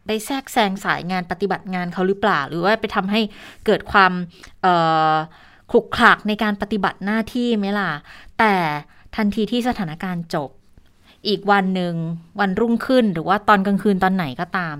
[0.05, 3.21] ไปแทรกแซงสายงานปฏิบัติงานเขาหรือเปล่า หรือว่าไปทำให้
[3.65, 4.11] เกิดความ
[4.61, 4.73] เอ่
[5.11, 5.13] อ
[5.71, 7.91] ขลุกขลักในการปฏิบัติหน้าที่ไหมล่ะ
[8.39, 8.53] แต่
[9.15, 10.49] ทันทีที่สถานการณ์จบ
[11.27, 11.93] อีกวันหนึ่ง
[12.39, 14.75] วันรุ่งขึ้นหรือว่าตอนกลางคืนตอนไหนก็ตาม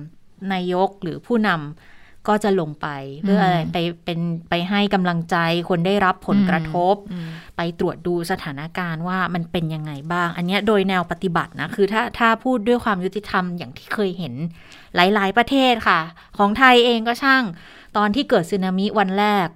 [0.54, 1.97] นายกหรือผู้นำ
[2.28, 2.88] ก็จะลงไป
[3.22, 5.38] เพื่ออะไรไปเป็นไปให้กำลังใจ
[5.70, 14.34] คนได้รับผลกระทบอืมไปตรวจดูสถานการณ์ว่ามันเป็นยังไงบ้าง อันเนี้ยโดยแนวปฏิบัตินะคือถ้าถ้าพูดด้วยความยุติธรรมอย่างที่เคยเห็น
[14.96, 16.00] หลาย ๆ ประเทศค่ะ
[16.38, 17.44] ของไทยเองก็ช่าง
[17.98, 19.48] ตอนที่เกิดสึนามิวันแรก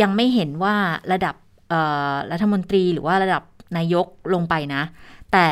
[0.00, 0.74] ยังไม่เห็นว่า
[1.12, 1.34] ระดับ
[1.68, 1.80] เอ่
[2.12, 3.42] อรัฐมนตรีหรือว่าระดับ
[3.76, 4.82] นายกลงไปนะ
[5.32, 5.48] แต่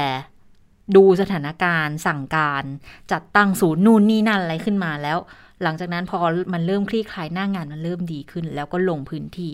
[0.96, 2.64] ดูสถานการณ์สั่งการ
[3.12, 5.18] จัดตั้งศูนย์นู่นนี่นั่นอะไรขึ้นมาแล้ว
[5.62, 6.18] หลังจากนั้นพอ
[6.52, 9.52] มันเริ่มคลี่คลายหน้างานมันเริ่มดีขึ้น แล้วก็ลงพื้นที่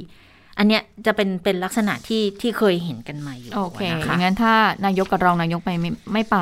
[0.59, 4.55] อันเนี้ยจะเป็นเป็นลักษณะที่ที่เคยเห็นกันมาอยู่โอเคนะอคะย่างนั้นถ้า
[4.87, 6.39] นายกกับรองนายกไปไม่ไม่ไป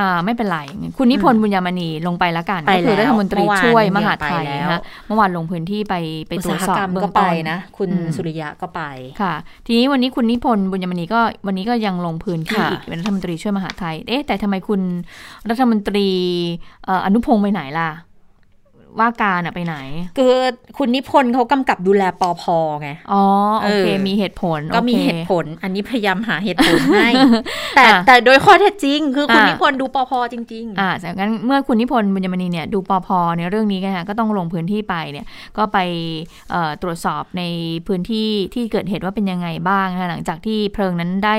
[0.00, 0.58] อ่าไม่เป็นไร
[0.96, 5.94] คุณนิพนธ์บุญยามณีลงไปแล้วกันไปก็คือแล้วรัฐมนตรีเมื่อวานช่วยยังมหาดไทยไปแล้วนะคะเมื่อวานลงพื้นที่ไป
[6.28, 8.82] ไปอุตตรวสาจหสอบกรรมเบื้อก็งไปต้นนะ คุณอืมสุริยะก็ไป
[9.20, 9.34] ค่ะ
[9.66, 14.80] ทีนี้วันนี้คุณนิพนธ์บุญยมณีก็วันนี้ก็ยังลงพื้นที่ค่ะอีกเป็นรัฐมนตรีช่วยมหาดไทยเอ๊ะแต่ทำไมคุณ
[15.50, 16.08] รัฐมนตรี
[16.84, 17.90] เอ่ออนุพงศ์ไปไหนล่ะ
[18.98, 19.76] ว่าการอะไปไหน
[20.18, 20.32] คือ
[20.78, 22.44] คุณนิพนธ์เขากำกับดูแลปอพ
[22.80, 23.22] ไง อ๋อ
[23.60, 27.08] โอเคเออมีเหตุผล ก็มีโอคเหตุผล อันนี้พยายามหาเหตุผลให้
[27.76, 35.26] แต่อะแต่โดยข้อเท็จจริง คือคุณอะนิพนธ์ดูปอพจริงอ่าจากนั้นเมื่อคุณนิพนธ์บุญยมณีเนี่ยดูปอพในเรื่องนี้กันค่ะก็ต้องลงพื้นที่ไปเนี่ย
[35.58, 35.78] ก็ไป
[36.50, 37.42] เอ่อตรวจสอบใน
[37.86, 41.36] พื้นที่ที่เกิดเหตุว่าเป็นยังไงบ้างนะคะหลังจากที่เพลิงนั้นได้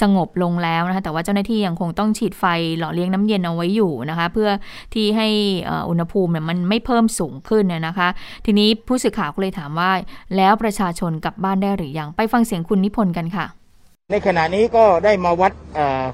[0.00, 2.44] สงบลงแล้วนะคะ แต่ว่าเจ้าหน้าที่ยังคงต้องฉีดไฟ
[2.78, 4.50] หล่อเลี้ยงน้ำเย็นเอาไว้อยู่นะคะ เพื่อ
[4.94, 5.28] ที่ให้
[5.64, 8.08] เอ่ออุณหภูมิเนี่ยมันไม่เพิ่มพิ่มสูงขึ้นน่ยนะคะ
[8.46, 9.90] ทีนี้ผู้สื่อข่าวก็เลยถามว่า
[10.36, 13.46] แล้วประชาชนกลับบ้านได้หรือยัง ไปฟังเสียงคุณนิพนธ์กันค่ะ
[14.10, 15.52] ในขณะนี้ก็ได้มาวัด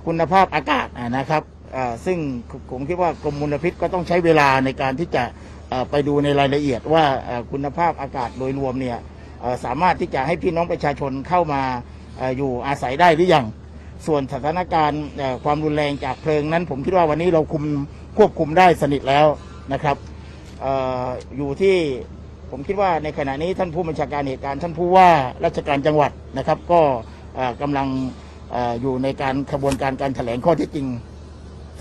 [0.07, 1.43] คุณภาพอากาศนะครับ
[2.07, 2.19] ซึ่ง
[2.71, 5.25] ผมคิดว่ากรมมลพิษก็ต้องใช้เวลาในการที่จะ
[5.91, 7.05] ไปดูในรายละเอียดว่า
[7.51, 8.99] คุณภาพอากาศโดยรวมเนี่ย
[9.65, 11.63] สามารถที่จะให้พี่น้องประชาชนเข้ามา
[12.37, 13.47] อยู่อาศัยได้หรือยัง
[14.07, 15.03] ส่วนสถานการณ์
[15.45, 17.65] ความรุนแรงจากเพลิงนั้น ผมคิดว่าวันนี้เราคุม
[18.19, 19.27] ควบคุมได้สนิทแล้ว
[19.73, 19.97] นะครับ
[20.65, 20.67] อ
[21.07, 21.77] ออยู่ที่
[22.51, 25.09] ผมคิดว่าในขณะนี้ท่านผู้บัญชาการเหตุการณ์ท่านผู้ว่า
[25.45, 26.81] ราชการจังหวัดนะครับ ก็
[27.35, 27.89] เอ่อกำลัง
[28.53, 30.87] เอออยู่ในการขบวนการการแถลงข้อเท็จจริง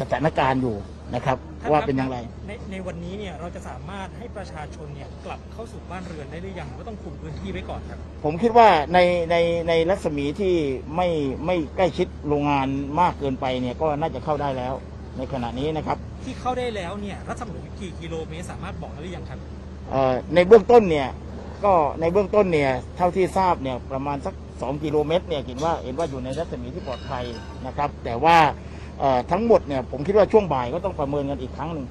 [0.01, 0.75] สถานการณ์อยู่
[1.15, 1.37] นะครับ
[1.71, 8.99] ว่าเป็นอย่างไร ในในวันนี้เนี่ยเราจะสามารถให้ประชาชนเนี่ยกลับเข้าสู่บ้านเรือนได้หรือยังหรือว่าต้องคุมพื้นที่ไว้ก่อนครับ ผมคิดว่าใน
[9.31, 9.35] ใน
[9.67, 10.53] ในรัศมีที่
[10.95, 11.07] ไม่
[11.45, 12.67] ไม่ใกล้ชิดโรงงาน
[13.01, 14.73] มากเกินไปเนี่ยก็น่าจะเข้าได้แล้ว
[15.19, 19.39] ในขณะนี้นะครับที่เข้าได้แล้วเนี่ยรัศมีกี่กิโลเมตรสามารถบอกได้หรือยังครับ
[19.91, 21.07] เอ่อในเบื้องต้นเนี่ย
[21.65, 27.23] ก็ในเบื้องต้นเนี่ยเท่าที่ทราบเนี่ยประมาณสัก 2 กิโลเมตรเนี่ยเห็นว่าเห็นว่าอยู่ในรัศมีที่ปลอดภัย
[27.65, 28.37] นะครับ แต่ว่า
[28.99, 31.85] เอ่อทั้งหมดเนี่ยผมคิดว่าช่วงบ่ายก็ต้องประเมินกันอีกครั้งหนึ่ง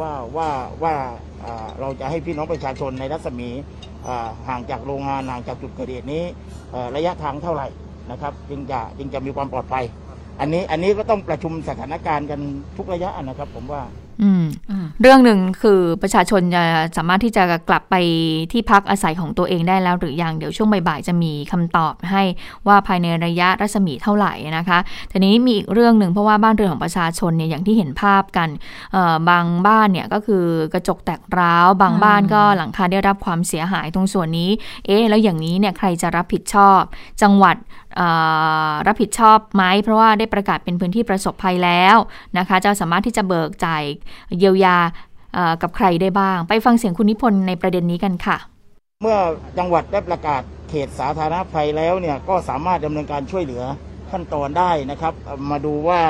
[0.00, 0.48] ว่าว่า
[0.82, 0.94] ว่า
[1.42, 3.48] เอ่อเราจะให้พี่น้องประชาชนในรัศมี
[4.04, 6.24] เอ่อห่างจากโรงงานห่างจากจุดเกิดเหตุนี้
[6.72, 7.68] เอ่อระยะทางเท่าไหร่
[8.10, 9.84] นะครับจึงจะจึงจะมีความปลอดภัย
[10.40, 12.40] อันนี้อันนี้ก็ต้องประชุมสถานการณ์กัน
[12.76, 13.82] ทุกระยะนะครับผมว่า
[15.00, 16.62] เรื่องหนึ่งคือประชาชนจะ
[16.96, 17.94] สามารถที่จะกลับไป
[18.52, 22.22] ที่พักอาศัยของตัวเองได้แล้วหรือยังเดี๋ยวช่วงบ่ายๆจะมีคำตอบให้
[22.66, 24.78] ว่าภายในระยะรัศมีเท่าไหร่นะคะ
[25.12, 28.48] ทีนี้มีอีกเรื่องหนึ่งเพราะว่าบ้านเรือนของประชาชนเนี่ยอย่างที่เห็นภาพกัน
[28.92, 30.44] เอ่อบางบ้านเนี่ยก็คือ
[30.74, 34.50] กระจกแตกร้าว บางบ้านก็หลังคาได้รับความเสียหายตรงส่วนนี้
[34.86, 36.80] เอ๊ะแล้วอย่างนี้เนี่ยใครจะรับผิดชอบ
[37.22, 37.56] จังหวัด
[37.96, 38.08] เอ่
[38.70, 41.96] อรับผิดชอบไหมเพราะว่าได้ประกาศเป็นพื้นที่ประสบภัยแล้ว
[42.38, 43.82] นะคะจะสามารถที่จะเบิกจ่าย
[44.38, 44.76] เยียวยา
[45.62, 48.36] กับใครได้บ้าง ไปฟังเสียงคุณนิพนธ์ในประเด็นนี้กันค่ะ
[49.02, 49.18] เมื่อ
[49.58, 53.62] จังหวัดได้ประกาศเขตสาธารณภัยแล้วเนี่ยก็สามารถดำเนินการช่วยเหลือ
[54.10, 55.14] ขั้นตอนได้นะครับ
[55.50, 56.00] มาดูว่า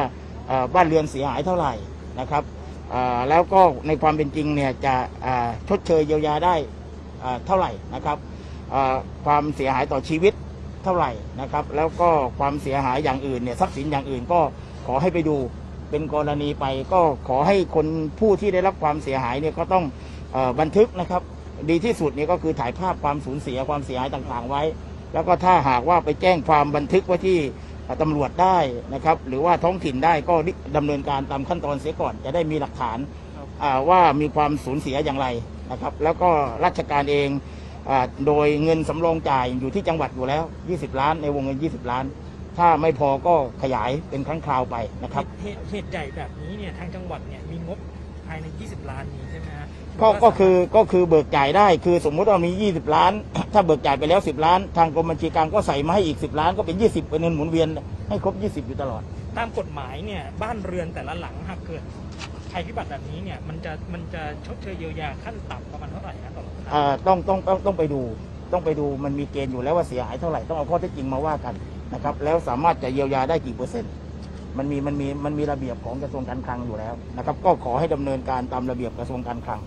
[0.74, 1.72] บ้านเรือนเสียหายเท่าไหร่
[2.20, 2.44] นะครับ
[3.28, 4.94] แล้วก็ในความเป็นจริงเนี่ยจะ
[5.68, 6.55] ชดเชยเยียวยาได้
[7.46, 8.16] เท่าไหร่นะครับ
[9.24, 10.35] ความเสียหายต่อชีวิต
[10.85, 14.40] เท่าไหร่นะครับ แล้วก็ความเสียหายอย่างอื่นเนี่ยทรัพย์สินอย่างอื่นก็
[14.87, 15.37] ขอให้ไปดู
[15.92, 17.87] เป็นกรณีไป ก็ขอให้คน
[18.20, 19.85] ผู้ที่ได้รับความเสียหายเนี่ยก็ต้อง
[20.35, 21.22] อบันทึกนะครับ
[21.70, 24.62] ดีที่สุดเนี่ยก็คือถ่ายภาพความสูญเสียความเสียหายต่างๆไว้
[25.12, 27.38] แล้วก็ถ้าหากว่าไปแจ้งความบันทึกไว้ที่
[28.02, 28.59] ตำรวจได้
[28.94, 30.35] นะครับ หรือว่าท้องถิ่นได้ก็
[30.76, 32.98] ดำเนินการตามขั้นตอนเสียก่อนจะได้มีหลักฐาน
[33.90, 35.26] ว่ามีความสูญเสียอย่างไร
[35.70, 36.31] นะครับ แล้วก็
[36.64, 37.28] ราชการเอง
[37.88, 37.92] อ
[38.26, 42.05] โดยเงินสำรองจ่ายอยู่ที่จังหวัดอยู่แล้ว 20 ล้านในวงเงิน 20 ล้าน
[42.58, 47.78] ถ้าไม่พอก็ขยายเป็นครั้งคราวไปนะครับเหตุเหตุใหญ่แบบนี้เนี่ยทางจังหวัดเนี่ยมีงบ
[48.26, 49.66] ภายใน 20 ล้านนี้ใช่ไหมฮะ
[50.00, 53.12] ก็ก็คือก็คือเบิกจ่ายได้ คือสมมุติว่ามี 20 ล้าน
[53.52, 57.68] ถ้าเบิกจ่ายไปแล้ว 10 ล้าน ทางกรมบัญชีกลางก็ใส่มาให้อีก 10 ล้านก็เป็น 20เป็นเงินหมุนเวียน
[58.08, 59.02] ให้ครบ 20 อยู่ตลอด
[59.38, 61.82] ตามกฎหมายเนี่ยบ้านเรือนแต่ละหลังหากเกิด
[62.52, 68.00] ภัยพิบัติแบบนี้เนี่ยมันจะมันจะชดเชยเยียวยาขั้นต่ำประมาณเท่าไหร่นะต่อหลังคาอ่าต้องต้องต้องต้องไปดู
[68.52, 71.54] ต้องไปดูมันมีเกณฑ์อยู่แล้วว่าเสียหายเท่าไหร่ต้องเอาข้อเท็จจริงมาว่ากัน
[71.94, 73.92] นะครับ แล้วสามารถจะเยียวยาได้กี่เปอร์เซ็นต์
[74.59, 79.61] มันมีมันมีมันมีระเบียบของกระทรวงการคลังอยู่แล้วนะครับ ก็ขอให้ดำเนินการตามระเบียบกระทรวงการคลัง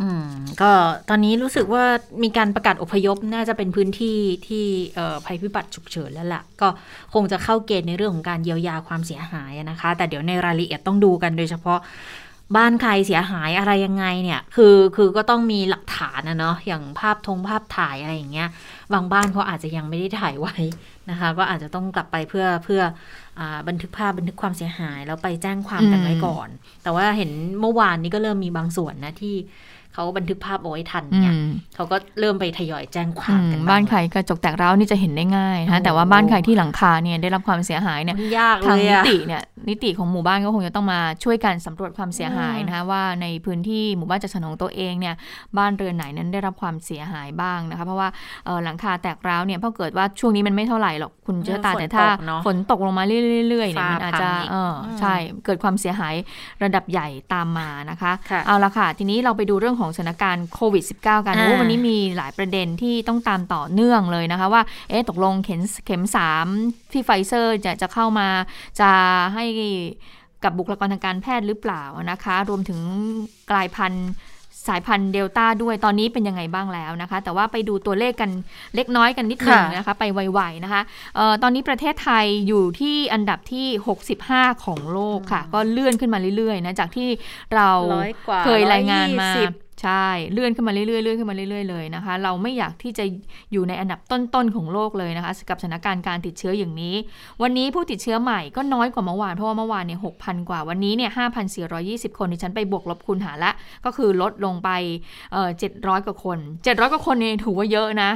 [0.00, 0.26] อืม
[0.62, 0.72] ก็
[1.08, 1.84] ตอนนี้รู้สึกว่า
[2.22, 4.64] มีการประกาศอพยพน่าจะเป็นพื้นที่ที่
[5.26, 6.68] ภัยพิบัติฉุกเฉินแล้วล่ะ ก็
[7.14, 11.78] คงจะเข้าเกณฑ์ในเรื่องของการเยียวยาความเสียหายนะคะ แต่เดี๋ยวในรายละเอียดต้องดูกันโดยเฉพาะ
[12.56, 18.48] บ้านใครเสียหายอะไรยังไงเนี่ย คือคือก็ต้องมีหลักฐานนะเนาะอย่างภาพทงภาพถ่ายอะไรอย่างเงี้ย
[18.92, 20.54] บางบ้านเขาอาจจะยังไม่ได้ถ่ายไว้
[21.10, 22.82] นะคะ ก็อาจจะต้องกลับไปเพื่อเพื่อ
[23.38, 26.48] อาบันทึกภาพบันทึกความเสียหาย แล้วไปแจ้งความกันไว้ก่อน
[26.82, 27.30] แต่ว่าเห็น
[27.60, 29.34] เมื่อวานนี้ก็เริ่มมีบางส่วนนะที่
[29.94, 45.14] เขาบันทึกภาพเอาไว้ทันอืเนี่ยมเขาก็เริ่มไปทยอยแจ้งควาอืมมกันบ้านใครกระจกแตกร้าวนี่จะเห็นได้ง่ายนะโอ้แต่ว่าบ้านใครที่หลังคาเนี่ยได้รับความเสียหายเนี่ยมันยากเลทางยนิอะติเนี่ยนิติของหมู่บ้านก็คงจะต้องมาช่วยกันสำรวจความเสียหายอืมนะคะว่าในพื้นที่หมู่บ้านจัดสรรของตัวเองเนี่ย
[45.58, 48.08] บ้านเรือนไหนนั้นได้รับความเสียหายบ้างนะคะเพราะว่า
[48.46, 53.04] เอ่อหลังคาแตกร้าวเนี่ยเพราะเกิดว่าช่วงนี้มันไม่เท่าไหร่หรอกคุณเจอตาแต่ถ้าเนอะฝนตกลงมา
[53.48, 56.14] เรื่อยๆเนี่ยฟ้ามันอาจจะพังอีกเอออมใช่เกิดความเสียหาย
[56.64, 66.46] ระดับใหญ่ตามมานะคะค่ะเอาละค่ะทีนี้เราไปดูเรื่องของของสถานการณ์โควิด -19 กันโอ้วันนี้มีหลายประเด็นที่ต้องตามต่อเนื่องเลยนะคะ ว่าเอ๊ะตกลงเข็มเข็มสาม
[66.92, 68.28] ที่ไฟเซอร์จะจะเข้ามา
[68.80, 68.90] จะ
[69.34, 69.44] ให้
[70.44, 72.80] กับบุคลากรทางการแพทย์หรือเปล่านะคะ รวมถึง
[73.50, 74.10] กลายพันธุ์
[74.70, 78.30] สายพันธุ์เดลต้าด้วยตอนนี้เป็นยังไงบ้างแล้วนะคะ แต่ว่าไปดูตัวเลขกัน
[78.74, 80.82] เล็กน้อยกันนิดหนึ่งนะคะ ไปไวๆนะคะ
[81.18, 83.66] ออตอนนี้ประเทศไทยอยู่ที่อันดับที่
[84.16, 87.08] 65 ของโลกค่ะ ก็เลื่อนขึ้นมาเรื่อยๆนะจากที่
[87.56, 87.70] เรา
[88.44, 89.30] เคยรายงานมา
[89.82, 93.04] ใช่เลื่อนขึ้นมาเรื่อยๆเลื่อนขึ้นมาเรื่อยๆเลยนะคะ เราไม่อยากที่จะ
[93.52, 96.94] อยู่ในอันดับต้นๆของโลกเลยนะคะกับสถานการณ์การติดเชื้ออย่างนี้
[97.42, 103.52] วันนี้ผู้ติดเชื้อใหม่ก็น้อยกว่าเมื่อวานเพราะว่าเมื่อวานเนี่ยหกพันกว่าวันนี้เนี่ยห้าพันสี่ร้อยี่สิบคนที่ฉันไปบวกลบคูณหารละ
[103.84, 104.70] ก็คือลดลงไป
[105.58, 108.10] เจ็ดร้อยกว่าคนเจ็ดร้อยกว่าคนเนี่ยถือว่าเยอะนะ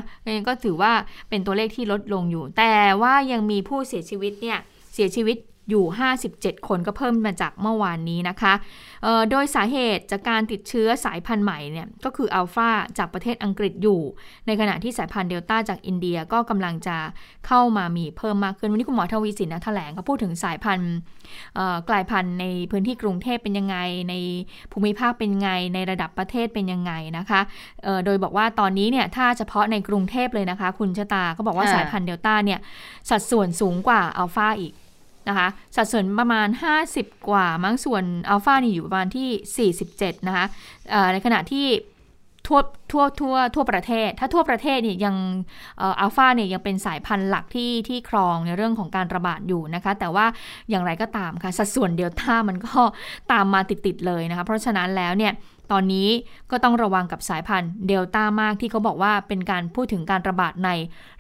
[0.49, 0.93] ก็ถือว่า
[1.29, 4.59] เป็นตัวเลขที่ลดลงอยู่ แต่ว่ายังมีผู้เสียชีวิตเนี่ย
[4.95, 5.37] เสียชีวิต
[5.71, 5.85] อยู่
[6.27, 8.55] 57 คนก็เพิ่มมาจากเมื่อวานนี้นะคะ
[9.31, 14.01] โดยสาเหตุจากการติดเชื้อสายพันธุ์ใหม่เนี่ยก็คืออัลฟาจากประเทศอังกฤษอยู่
[14.47, 16.97] ในขณะที่สายพันธุ์เดลต้าจากอินเดียก็กำลังจะ
[17.47, 20.93] เข้ามามีเพิ่มมากขึ้น วันนี้คุณหมอทวีสินนะแถลงเขาพูดถึงสายพันธุ์
[21.89, 23.77] กลายพันธุ์ในพื้นที่กรุงเทพเป็นยังไง
[24.11, 24.15] ใน
[24.73, 27.41] ภูมิภาคเป็นยังไง ในระดับประเทศเป็นยังไงนะคะ
[28.05, 32.61] โดยบอกว่าตอนนี้เนี่ยถ้าเฉพาะในกรุงเทพเลยนะคะ คุณชะตาก็บอกว่าสายพันธุ์เดลต้าเนี่ย
[33.11, 34.75] สัดส่วนสูงกว่าอัลฟาอีก
[35.29, 36.49] นะคะสัดส่วนประมาณ
[36.89, 40.47] 50 กว่ามั้งส่วนอัลฟานี่อยู่ประมาณที่ 47 นะคะ
[41.13, 41.67] ในขณะที่
[42.47, 42.61] ทั่ว
[42.93, 45.17] ทั่วทั่วทั่วประเทศ ถ้าทั่วประเทศเนี่ยยัง
[45.81, 50.27] อัลฟาเนี่ยยังเป็นสายพันธุ์หลักที่ที่ครองในเรื่องของการระบาดอยู่นะคะ แต่ว่า
[50.71, 52.81] อย่างไรก็ตามค่ะ สัดส่วนเดลต้ามันก็
[53.33, 55.33] ตามมาติดๆเลยนะคะ เพราะฉะนั้นแล้วเนี่ย
[55.73, 56.09] ตอนนี้
[56.51, 60.71] ก็ต้องระวังกับสายพันธุ์เดลต้ามากที่เขาบอกว่าเป็นการพูดถึงการระบาดใน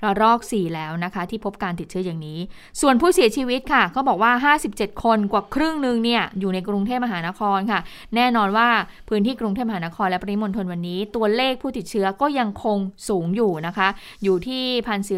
[0.04, 2.38] ระลอก 4 แล้วนะคะ ที่พบการติดเชื้ออย่างนี้
[2.80, 7.80] ส่วนผู้เสียชีวิตค่ะเขาบอกว่า 57 คนกว่าครึ่งหนึ่งเนี่ยอยู่ในกรุงเทพมหานครค่ะ
[8.16, 8.68] แน่นอนว่า
[9.08, 13.88] พื้นที่กรุงเทพมหานครและปริมณฑลวันนี้ ตัวเลขผู้ติดเชื้อก็ยังคงสูงอยู่นะคะ
[14.24, 14.62] อยู่ที่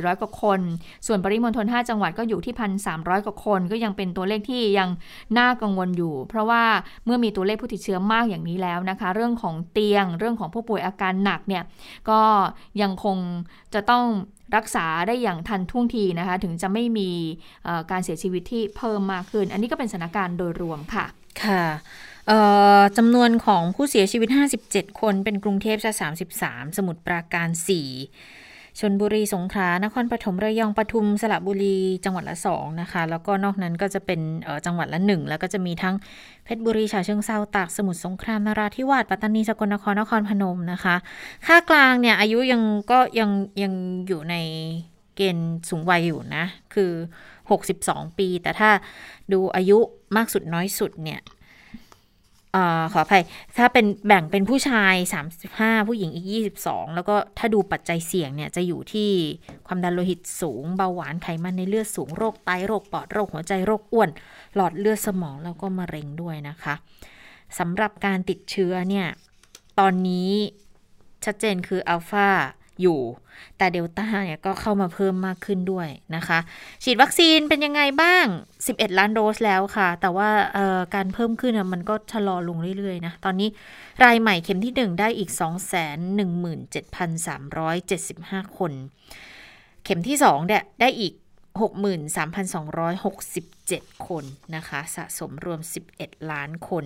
[0.02, 0.60] 1,400 กว่าคน
[1.06, 2.54] ส่วนปริมณฑล5จังหวัดก็อยู่ที่
[2.90, 4.88] 1,300 กว่าคน ก็ยังเป็นตัวเลขที่ยัง
[5.38, 6.62] น่ากังวลอยู่ เพราะว่า
[7.04, 11.64] เมื่อมีตัวเลขผู้ติดเชื้อมากอย่างนี้แล้วนะคะรื่องของเตียง เรื่องของผู้ป่วยอาการหนักเนี่ย
[12.10, 12.20] ก็
[12.82, 13.18] ยังคง
[13.74, 14.06] จะต้อง
[14.56, 17.10] รักษาได้อย่างทันท่วงทีนะคะ ถึงจะไม่มี
[17.90, 21.06] การเสียชีวิตที่เพิ่มมากขึ้น อันนี้ก็เป็นสถานการณ์โดยรวมค่ะ
[21.42, 21.64] ค่ะ
[22.96, 24.28] จำนวนของผู้เสียชีวิต
[24.64, 25.92] 57 คน เป็นกรุงเทพซะ
[26.34, 28.39] 33 สมุทรปราการ 4
[28.80, 34.20] ชนบุรีสงขลานครปฐมระยองปทุมสระบุรีจังหวัดละสองนะคะ แล้วก็นอกนั้นก็จะเป็น
[34.66, 35.94] จังหวัดละหนึ่งแล้วก็จะมีทั้ง
[36.44, 40.96] เพชรบุรีฉะเชิงเซาตากสมุทรสงครามนราธิวาสปัตตานีสกลนครนครพนมนะคะ
[41.46, 43.30] ค่ากลางเนี่ยอายุยังก็ยัง
[43.62, 43.72] ยัง
[44.06, 44.34] อยู่ใน
[45.16, 46.92] เกณฑ์สูงวัยอยู่นะ คือ
[47.54, 48.70] 62 ปี แต่ถ้า
[49.32, 49.78] ดูอายุ
[50.16, 51.20] มากสุดน้อยสุดเนี่ย
[52.56, 52.58] อ
[52.92, 53.24] ขออภัย
[53.58, 54.94] ถ้าเป็นแบ่งเป็นผู้ชาย
[55.40, 56.26] 35 ผู้หญิงอีก
[56.62, 59.10] 22 แล้วก็ถ้าดูปัจจัยเสี่ยงเนี่ยจะอยู่ที่
[59.66, 64.10] ความดันโลหิตสูง เบาหวานไขมันในเลือดสูงโรคไตโรคปอดโรคหัวใจโรคอ้วน
[64.54, 66.74] หลอดเลือดสมองแล้วก็มะเร็งด้วยนะคะ
[67.58, 69.06] สำหรับการติดเชื้อเนี่ย
[69.78, 70.30] ตอนนี้
[71.24, 72.28] ชัดเจนคืออัลฟา
[72.82, 73.00] อยู่
[73.58, 76.38] แต่เดลต้าเนี่ยก็เข้ามาเพิ่มมากขึ้นด้วยนะคะ
[76.84, 78.24] ฉีดวัคซีนเป็นยังไงบ้าง
[78.62, 80.28] 11 ล้านโดสแล้วค่ะ แต่ว่า
[80.94, 83.48] การเพิ่มขึ้นมันก็ชะลอลงเรื่อยๆนะตอนนี้
[84.04, 85.30] รายใหม่เข็มที่ 1 ได้อีก
[88.48, 88.72] 217,375 คน
[89.84, 91.12] เข็มที่2เนี่ยได้อีก
[91.58, 94.24] 63,267 คน
[94.56, 95.60] นะคะ สะสมรวม
[95.94, 96.84] 11 ล้านคน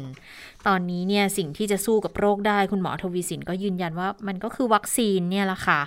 [0.66, 5.80] ตอนนี้เนี่ยสิ่งที่จะสู้กับโรคได้คุณหมอทวีสินก็ยืนยันว่ามันก็คือวัคซีนเนี่ยแหละค่ะ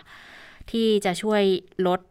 [0.71, 1.43] ที่จะช่วย
[1.87, 2.01] ลด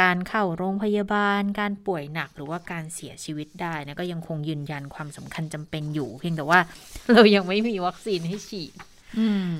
[0.00, 6.60] การเข้าโรงพยาบาล การป่วยหนักหรือว่าการเสียชีวิตได้นะก็ยังคงยืนยันความสำคัญจำเป็นอยู่ เพียงแต่ว่า
[7.12, 8.72] เรายังไม่มีวัคซีนให้ฉีด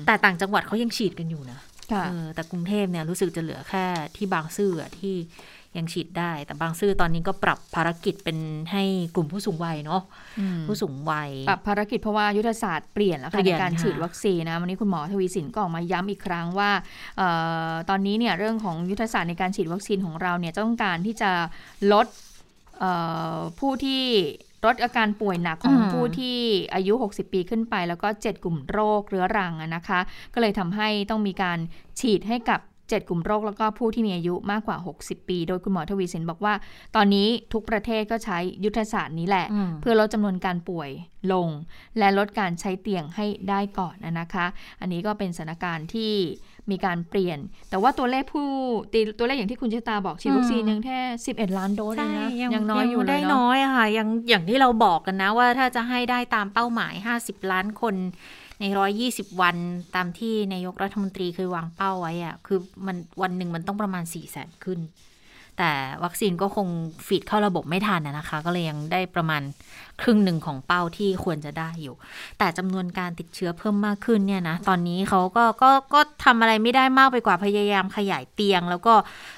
[0.05, 1.59] แต่ต่างจังหวัดเขายังฉีดกันอยู่นะ
[2.35, 5.15] แต่กรุงเทพเนี่ยรู้สึกจะเหลือแค่ที่บางซื่อที่
[5.77, 8.37] ยังฉีดได้ แต่บางซื่อตอนนี้ก็ปรับภารกิจเป็น
[8.71, 8.83] ให้
[9.15, 10.01] กลุ่มผู้สูงวัยเนาะ
[10.67, 16.71] ผู้สูงวัย ปรับภารกิจเพราะว่ายุทธศาสตร์เปลี่ยนแล้วค่ะในการฉีดวัคซีนนะวันนี้คุณหมอทวีสินก็ออกมาย้ำอีกครั้งว่า
[17.21, 17.23] อ
[17.71, 21.31] อตอนนี้เนี่ยเรื่องของยุทธศาสตร์ในการฉีดวัคซีนของเราเนี่ยต้องการที่จะ
[21.91, 22.07] ลด
[23.59, 24.03] ผู้ที่
[24.65, 26.37] ลดอาการป่วยหนักของผู้ที่
[26.75, 29.99] อายุ 60 ปีขึ้นไป แล้วก็ 7 กลุ่มโรคเรื้อรังนะคะ
[30.33, 31.59] ก็เลยทำให้ต้องมีการ
[31.99, 36.53] ฉีดให้กับ7กลุ่มโรคแล้วก็ผู้ที่มีอายุมากกว่า 60 ปี โดยคุณหมอทวีสินบอกว่า
[36.95, 39.45] ตอนนี้ทุกประเทศก็ใช้ยุทธศาสตร์นี้แหละ
[39.81, 40.89] เพื่อลดจำนวนการป่วย
[41.33, 41.47] ลง
[41.97, 44.45] และลดการใช้เตียงให้ได้ก่อนนะคะ
[44.81, 46.13] อันนี้ก็เป็นสถานการณ์ที่
[46.71, 47.39] มีการเปลี่ยน
[47.69, 48.47] แต่ว่าตัวเลขผู้
[49.17, 50.99] ตัวเลขอย่างที่คุณเชตาบอกฉีดวัคซีนยังแค่
[51.29, 56.93] 11 ล้านโดสเองนะยังน้อยอยู่เลยเนาะได้น้อยอะค่ะยังอย่างที่เราบอกกันนะว่าถ้าจะให้ได้ตามเป้าหมาย
[57.23, 57.95] 50 ล้านคน
[58.59, 59.55] ในร้อยี่สิบวัน
[59.95, 64.79] ตามที่นายกรัฐมนตรีเคยวางเป้าไว้อะคือมันวันหนึ่งมันต้องประมาณสี่แสนขึ้น
[65.61, 66.67] แต่วัคซีนก็คง
[67.07, 69.41] ฟีดเข้าระบบไม่ทันนะคะ ก็เลยยังได้ประมาณ
[70.01, 71.95] ครึ่งหนึ่งของเป้าที่ควรจะได้อยู่
[72.39, 78.93] แต่จำนวนการติดเชื้อเพิ่มมากขึ้นเนี่ยนะ ตอนนี้เขาก็ก็ก็ทำอะไรไม่ได้มากไปกว่าพยายามขยายเตียง แล้วก็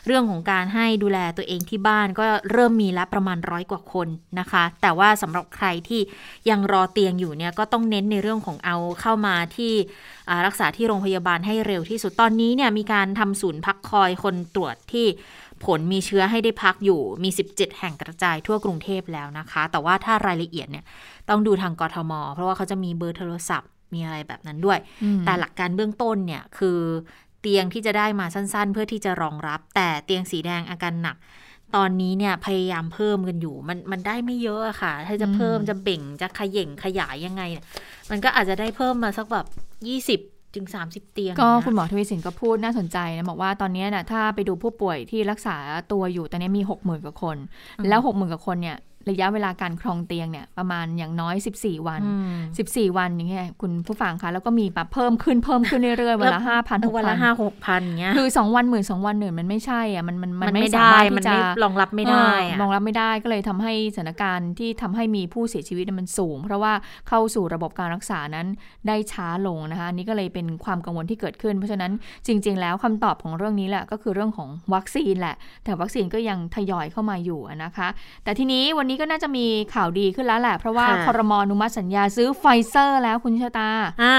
[0.05, 4.07] เรื่องของการให้ดูแลตัวเองที่บ้านก็เริ่มมีแล้วประมาณร้อยกว่าคน
[4.39, 6.01] นะคะ แต่ว่าสำหรับใครที่
[6.49, 9.73] ยังรอเตียงอยู่เนี่ยก็ต้องเน้นในเรื่องของเอาเข้ามาที่
[10.45, 15.07] รักษาที่โรงพยาบาลให้เร็วที่สุดตอนนี้เนี่ยมีการทำศูนย์พักคอยคนตรวจที่
[15.65, 20.85] ผลมีเชื้อให้ได้พักอยู่มี 17 แห่งกระจายทั่วกรุงเทพแล้วนะคะ แต่ว่าถ้ารายละเอียดเนี่ย
[21.29, 24.79] ต้องดูทางกทม เพราะว่าเขาจะมีเบอร์โทรศัพท์มีอะไรแบบนั้นด้วย
[25.25, 26.79] แต่หลักการเบื้องต้นเนี่ยคือ
[27.41, 31.17] เตียงที่จะได้มาสั้นๆ เพื่อที่จะรองรับ แต่เตียงสีแดงอาการหนัก
[31.75, 37.43] ตอนนี้เนี่ยพยายามเพิ่มกันอยู่ มันมันได้ไม่เยอะอะค่ะ ถ้าจะเพิ่มจะเบ่งจะขย่งขยายยังไง
[38.09, 39.45] มันก็อาจจะได้เพิ่มมาสักแบบ
[39.87, 40.19] ยี่สิบ
[40.55, 45.57] ถึง 30 เตียง ก็คุณหมอทวีสินก็พูดน่าสนใจนะบอกว่าตอนนี้นะถ้าไปดูผู้ป่วยที่รักษา
[45.91, 47.37] ตัวอยู่ตอนนี้มี 6 0,000 กว่าคน
[47.89, 48.77] แล้ว 6 0,000 กว่าคนเนี่ย
[49.09, 52.01] ระยะเวลาการครองเตียงเนี่ยประมาณอย่างน้อย 14 วัน
[52.49, 62.29] 14 วันอย่างเงี้ยคุณผู้ฟังคะแล้วก็มีแบบเพิ่มขึ้นเพิ่มขึ้นเรื่อยๆวันละห้าพันหกพันวันละห้าหกพันเงี้ยคือสองวันหมื่นสองวันหนึ่งมันไม่ใช่อะมันมันมันไม่ได้มันไม่รองรับไม่ได้
[62.61, 66.73] รองรับไม่ได้ก็เลยทำให้สถานการณ์ที่ทำให้มีผู้เสียชีวิตมันสูง เพราะว่า
[67.07, 68.47] เข้าสู่ระบบการรักษานั้น
[68.87, 71.91] ได้ช้าลงนะคะนี่ก็เลยเป็นความกังวลที่เกิดขึ้น เพราะฉะนั้น
[72.27, 77.87] จริง ๆ แล้วคำตอบของเรื่องนี้แหละก็คือเรื่องของวัคซีนแหละ แต่วัคซีนก็ยังทยอยเข้ามาอยู่นะคะ
[78.23, 83.69] แต่ทีนี้วันนี้ก็น่าจะมีข่าวดีขึ้นแล้วแหละ เพราะว่าคอรมอนุมัติสัญญาซื้อไฟเซอร์แล้วคุณชะตา
[84.03, 84.17] อ่า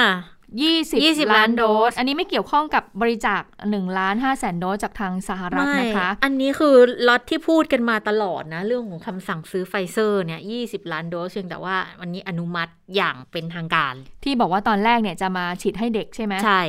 [0.63, 6.75] 20 ล้านโดส อันนี้ไม่เกี่ยวข้องกับบริจาค1ล้าน5แสนโดสจากทางสหรัฐนะคะ อันนี้คือ
[7.09, 13.95] ล็อตที่พูดกันมาตลอดนะ เรื่องของคำสั่งซื้อไฟเซอร์เนี่ย20 ล้านโดสเพียงแต่ว่าวันนี้อนุมัติอย่างเป็นทางการ
[14.25, 16.63] ที่บอกว่าตอนแรกเนี่ยจะมาฉีดให้เด็กใช่ไหมใช่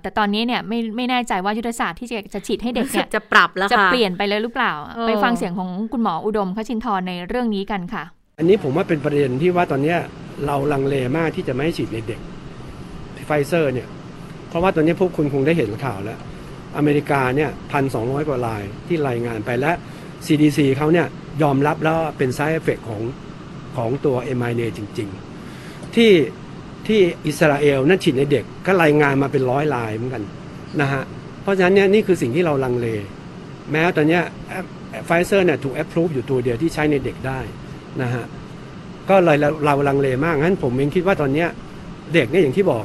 [0.00, 4.72] แต่ตอนนี้เนี่ยไม่ไม่แน่ใจว่ายุทธศาสตร์ที่จะจะฉีดให้เด็กเนี่ยจะปรับแล้วจะเปลี่ยนไปเลยหรือเปล่า
[5.06, 8.04] ไปฟังเสียงของคุณหมออุดมคชินทร์ในเรื่องนี้กันค่ะ
[8.38, 9.94] อันนี้ผมว่าเป็นประเด็นที่ว่าตอนนี้
[10.46, 12.20] เราลังเลมากที่จะไม่ให้ฉีดในเด็ก
[13.26, 13.88] ไฟเซอร์เนี่ย
[14.48, 16.18] เพราะว่าตอนนี้พวกคุณคงได้เห็นข่าวแล้ว
[16.76, 19.72] อเมริกาเนี่ยพันสองกว่ารายที่รายงานไปและ
[20.26, 21.06] CDC เขาเนี่ย
[21.42, 23.02] ยอมรับแล้วเป็นไซเอฟเฟกของ
[23.76, 25.08] ของตัว m อ n a จริง
[25.52, 26.12] ๆ ที่
[26.86, 30.22] ที่อิสราเอลนั่นฉีดในเด็กก็รายงานมาเป็นร้อยรายเหมือนกัน
[30.80, 31.02] นะฮะ
[31.42, 32.86] เพราะฉะนั้นเนี่ยนี่คือสิ่งที่เราลังเล
[33.70, 34.20] แม้ตอนนี้
[35.06, 37.40] ไฟเซอร์เนี่ยถูก approve อยู่ตัวเดียวที่ใช้ในเด็กได้
[38.02, 38.24] นะฮะ
[39.10, 41.44] ก็เลยเราลังเลมากงั้นผมเองคิดว่าตอนนี้
[42.14, 42.82] เด็กเนี่ยอย่างที่บอก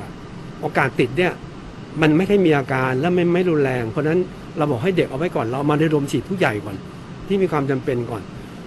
[0.62, 1.32] โอกาสติดเนี่ย
[2.02, 4.20] มันไม่ได้มีอาการและไม่ไม่รุนแรง เพราะนั้น
[4.58, 6.76] เราบอกให้เด็กเอาไว้ก่อนเรามาได้รวมฉีดผู้ใหญ่ก่อน
[7.28, 8.22] ที่มีความจำเป็นก่อน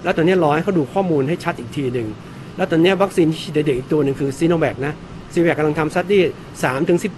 [0.05, 2.09] แล้วตอนนี้รอให้เขาดูข้อมูลให้ชัดอีกทีหนึ่ง
[2.57, 4.93] แล้วตอนนี้วัคซีนที่ฉีดเด็กอีกตัวหนึ่งคือซีโนแวคนะ
[5.33, 6.23] ซีโนแวคกำลังทำ study
[6.65, 7.13] สามถึงสิบ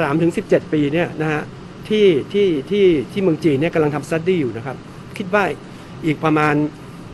[0.00, 1.42] สามถึงสิบเจ็ดปีเนี่ยนะฮะ
[1.88, 4.76] ที่ที่ที่ที่เมืองจีนเนี่ยกำลังทำ study อยู่นะครับ
[5.18, 5.44] คิดว่า
[6.06, 6.54] อีกประมาณ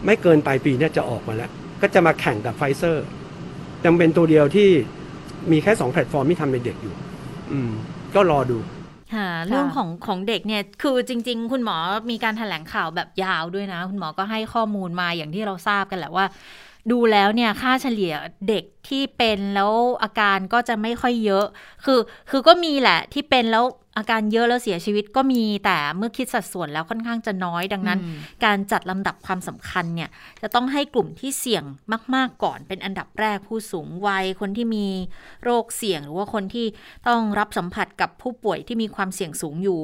[0.06, 1.50] ไม่เกินปลายปีเนี่ยจะออกมาแล้ว
[1.82, 3.04] ก็จะมาแข่งกับไฟเซอร์
[3.84, 4.70] จำเป็นตัวเดียวที่
[5.52, 6.94] มีแค่สองแพลตฟอร์มที่ทำในเด็กอยู่
[7.52, 7.70] อืม
[8.14, 8.58] ก็รอดู
[9.14, 11.76] ค่ะเรื่องของของเด็กเนี่ยคือจริง ๆ คุณหมอ
[12.10, 16.26] มีการแถลงข่าวแบบยาวด้วยนะ คุณหมอก็ให้ข้อมูลมาอย่างที่เราทราบกันแหละว่า
[16.90, 18.12] ดูแล้วเนี่ยค่าเฉลี่ย
[18.48, 19.72] เด็กที่เป็นแล้ว
[20.02, 21.46] อาการก็จะไม่ค่อยเยอะ
[21.84, 22.00] คือ
[22.30, 23.64] คือก็มีแหละที่เป็นแล้ว
[23.98, 27.98] อาการเยอะแล้วเสียชีวิตก็มีแต่เมื่อคิดสัดส่วนแล้วค่อนข้างจะน้อยดังนั้น
[28.44, 30.10] การจัดลำดับความสำคัญเนี่ย
[30.42, 31.64] จะต้องให้กลุ่มที่เสี่ยง
[32.14, 34.86] มาก ๆ ก่อนเป็นอันดับแรกผู้สูงวัยคนที่มี
[35.44, 36.66] โรคเสี่ยง หรือว่าคนที่
[37.08, 39.78] ต้องรับสัมผัสกับผู้ป่วยที่มีความเสี่ยงสูงอยู่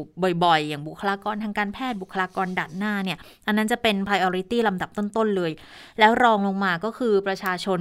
[0.45, 5.53] บ่อย ๆ อย่างบุคลากรทางการแพทย์บุคลากรดัดหน้าเนี่ยอันนั้นจะเป็น priority ลำดับต้น ๆ เลย
[5.99, 7.81] แล้วรองลงมาก็คือประชาชน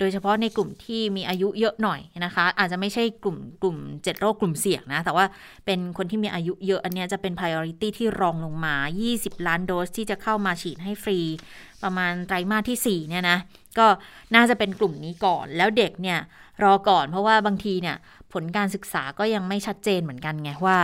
[0.00, 5.24] โดยเฉพาะในกลุ่มที่มีอายุเยอะหน่อยนะคะ อาจจะไม่ใช่กลุ่มกลุ่มเจ็ดโรคกลุ่มเสี่ยงนะ แต่ว่า
[5.66, 8.74] เป็นคนที่มีอายุเยอะอันนี้จะเป็น priority ที่รองลงมา
[9.12, 11.18] 20 ล้านโดสที่จะเข้ามาฉีดให้ฟรี
[11.82, 13.38] ประมาณไตรมาสที่ 4 เนี่ยนะ
[13.78, 13.86] ก็
[14.34, 16.20] น่าจะเป็นกลุ่มนี้ก่อน แล้วเด็กเนี่ย
[16.64, 17.96] รอก่อนเพราะว่าบางทีเนี่ย
[18.36, 20.78] ผลการศึกษาก็ยังไม่ชัดเจนเหมือนกันไงว่า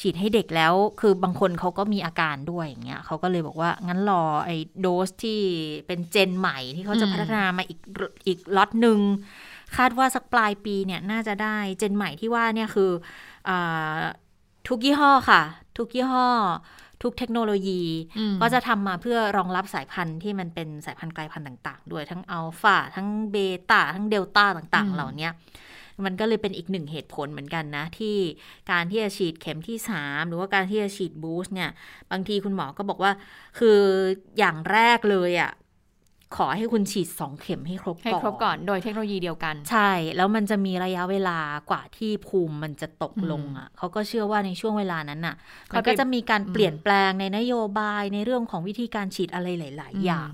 [0.00, 5.40] ฉีดให้เด็กแล้วคือบางคนเขาก็มีอาการด้วยอย่างเงี้ยเขาก็เลยบอกว่างั้นรอไอ้โดสที่
[5.86, 7.78] เป็นเจนใหม่ที่เขาจะพัฒนามาอีก
[8.26, 8.98] อีกล็อตหนึ่ง
[9.76, 12.90] คาดว่าสักปลายปีเนี่ยน่าจะได้เจนใหม่ที่ว่าเนี่ยคือ
[13.48, 13.50] อ
[14.68, 15.42] ทุกยี่ห้อค่ะ
[15.78, 16.28] ทุกยี่ห้อ
[17.02, 17.82] ทุกเทคโนโลยี
[18.40, 23.36] ก็จะทำมาเพื่อรองรับสายพันธุ์ที่มันเป็นสายพันธุ์กลายพันธุ์ต่าง ๆ ด้วยทั้งอัลฟาทั้งเบ
[23.70, 25.28] ต้าทั้งเดลต้าต่าง ๆ เหล่านี้
[26.06, 28.16] มันก็เลยเป็นอีกหนึ่งเหตุผลเหมือนกันนะ ที่
[28.70, 31.70] การที่จะฉีดเข็มที่ 3 หรือว่าการที่จะฉีดบูสต์เนี่ย
[32.10, 33.12] บางทีคุณหมอก็บอกว่า
[33.58, 33.80] คือ
[34.38, 35.50] อย่างแรกเลยอะ่ะ
[36.36, 41.38] ขอให้คุณฉีดสองเข็มให้ครบให้ครบก่อนโดยเทคโนโลยีเดียวกัน ใช่ แล้วมันจะมีระยะเวลา
[41.70, 45.36] กว่าที่ภูมิมันจะตกลงอะเขาก็เชื่อว่าในช่วงเวลานั้นน่ะ
[45.72, 50.30] ค่มัอยนไปก็จะมีการอืมเปลี่ยนแปลงในนโยบายในเรื่องของวิธีการฉีดอะไรหลายอืมๆอย่าง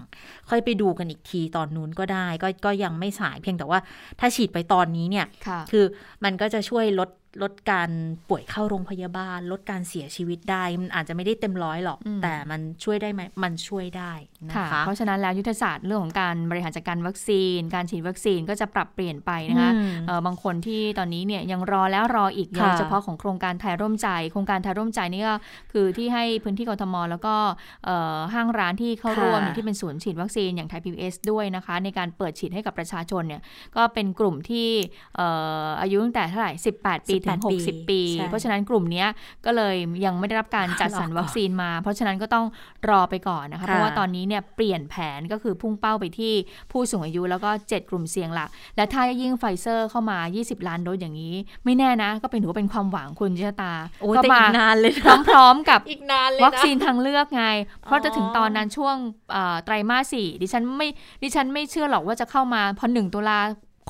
[0.51, 3.80] ค่อยไปดูกันอีกทีตอนนู้นก็ได้ ก็ก็ยังไม่สายเพียงแต่ว่า
[4.20, 5.84] ถ้าฉีดไปตอนนี้เนี่ยค่ะคือ
[6.24, 7.09] มันก็จะช่วยลด
[7.43, 7.91] ลดการ
[8.28, 14.12] ป่วยเข้าโรงพยาบาล ลดการเสียชีวิตได้ มันอาจจะไม่ได้เต็มร้อยหรอกอืมแต่มันช่วยได้ไหมมันช่วยได้
[14.49, 25.34] นะค่ะคะ เพราะฉะนั้นแล้วยุทธศาสตร์เรื่องของการบริหารจัดการวัคซีน การฉีดวัคซีนก็จะปรับเปลี่ยนไปนะคะอืมเอ่อบางคนที่ตอนนี้เนี่ยยังรอแล้วรออีกค่ะโดยเฉพาะของโครงการไทยร่วมใจ โครงการไทยร่วมใจนี่ก็
[25.72, 27.34] คือที่ให้พื้นที่กทมแล้วก็
[27.84, 30.99] เอ่อห้างร้านที่เข้าร่วมค่ะที่เป็นศูนย์ฉีดวัคซีนอย่างไทยพีบี
[31.30, 33.43] ด้วยนะคะ ในการเปิดฉีดให้กับประชาชนเนี่ย
[33.76, 34.68] ก็เป็นกลุ่มที่
[35.16, 35.28] เอ่
[35.64, 39.08] ออายุตั้งแต่เท่าไหร่18 ปีถึง18 60 ปีใช่เพราะฉะนั้นกลุ่มเนี้ย
[39.46, 42.46] ก็เลยยังไม่ได้รับการจัดสรรวัคซีนมา เพราะฉะนั้นก็ต้อง
[42.88, 46.32] รอไปก่อนนะคะ เพราะว่าตอนนี้เนี่ยเปลี่ยนแผนก็คือพุ่งเป้าไปที่
[46.72, 57.44] ผู้สูงอายุแล้วก็ 7 กลุ่มเสี่ยงหลัก และถ้ายิ่งไฟเซอร์เข้ามา 20 ล้านโดสอย่างนี้ ไม่แน่นะ ก็เป็นถือว่าเป็นความหวังคุณจิตตาโอ้ยก็แต่มาอีกนานเลยพนะร้อมๆกับอีกนานเลยนะวัคซีนทางเลือกไง
[57.82, 58.96] เพราะอ๋อจะถึงตอนนั้นช่วง
[59.32, 60.88] เอ่อไตรมาสสี่ดิฉันไม่
[61.22, 63.38] ดิฉันไม่เชื่อหรอกว่าจะเข้ามาพอหนึ่งตุลา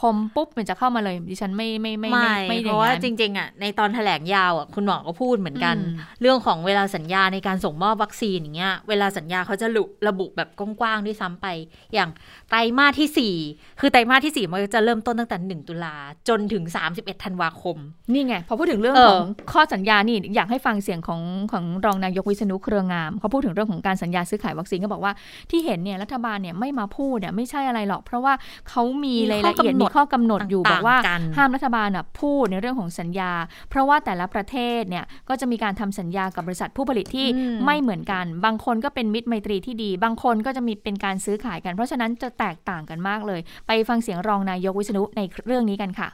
[0.00, 10.48] คมปุ๊บมันจะเข้ามาเลย ดิฉันไม่ไม่ไม่ไม่ไม่เพอย่ราะว่านั้นจริง ๆอะในตอนแถลงยาวอะคุณหมอก็พูดเหมือนกันอืมเรื่องของเวลาสัญญาในการส่งมอบวัคซีนอย่างเงี้ยเวลาสัญญาเขาจะระบุระบุแบบ
[10.80, 11.46] กว้างๆด้วยซ้ำไป
[11.94, 12.10] อย่าง
[12.50, 15.94] ไตรมาสที่ 4 คือไตรมาสที่ 4 มันก็จะเริ่มต้นตั้งแต่ 1 ตุลา
[16.28, 17.76] จนถึง 31 ธันวาคม
[18.12, 21.20] นี่ไงพอพูดถึงเรื่องเออของข้อสัญญานี่อยากให้ฟังเสียงของ
[21.52, 25.12] ของรองนายกวิษณุเครืองามเขาพูดถึงเรื่องของการสัญญาซื้อขายวัคซีนก็บอกว่า
[25.50, 28.34] ที่เห็นเนี่ยรัฐบาลเนี่ยไม่มาพูดเนี่ยไม่ใช่อะไรหรอก เพราะว่า
[28.68, 33.32] เขามีมีรายข้อละเอียดกำหนมีดข้อกำหนดอยู่ต่างๆบอกว่ากันห้ามรัฐบาลอะพูดในเรื่องของสัญญา
[33.70, 46.08] เพราะว่าแต่ละประเทศเนี่ยก็จะมีการทำสัญญากับบริษัทผู้ผลิตที่อืมไม่เหมือนกัน บางคนก็เป็นมิตรไมตรีที่ดี บางคนก็จะมีเป็นการซื้อขายกัน เพราะฉะนั้นจะแตกต่างกันมากเลย ไปฟังเสียงรองนายกวิษณุในเรื่องนี้กันค่ะ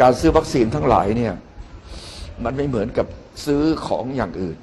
[0.00, 1.34] การซื้อวัคซีนทั้งหลายเนี่ย
[2.44, 3.06] มันไม่เหมือนกับ
[3.46, 4.58] ซื้อของอย่างอื่น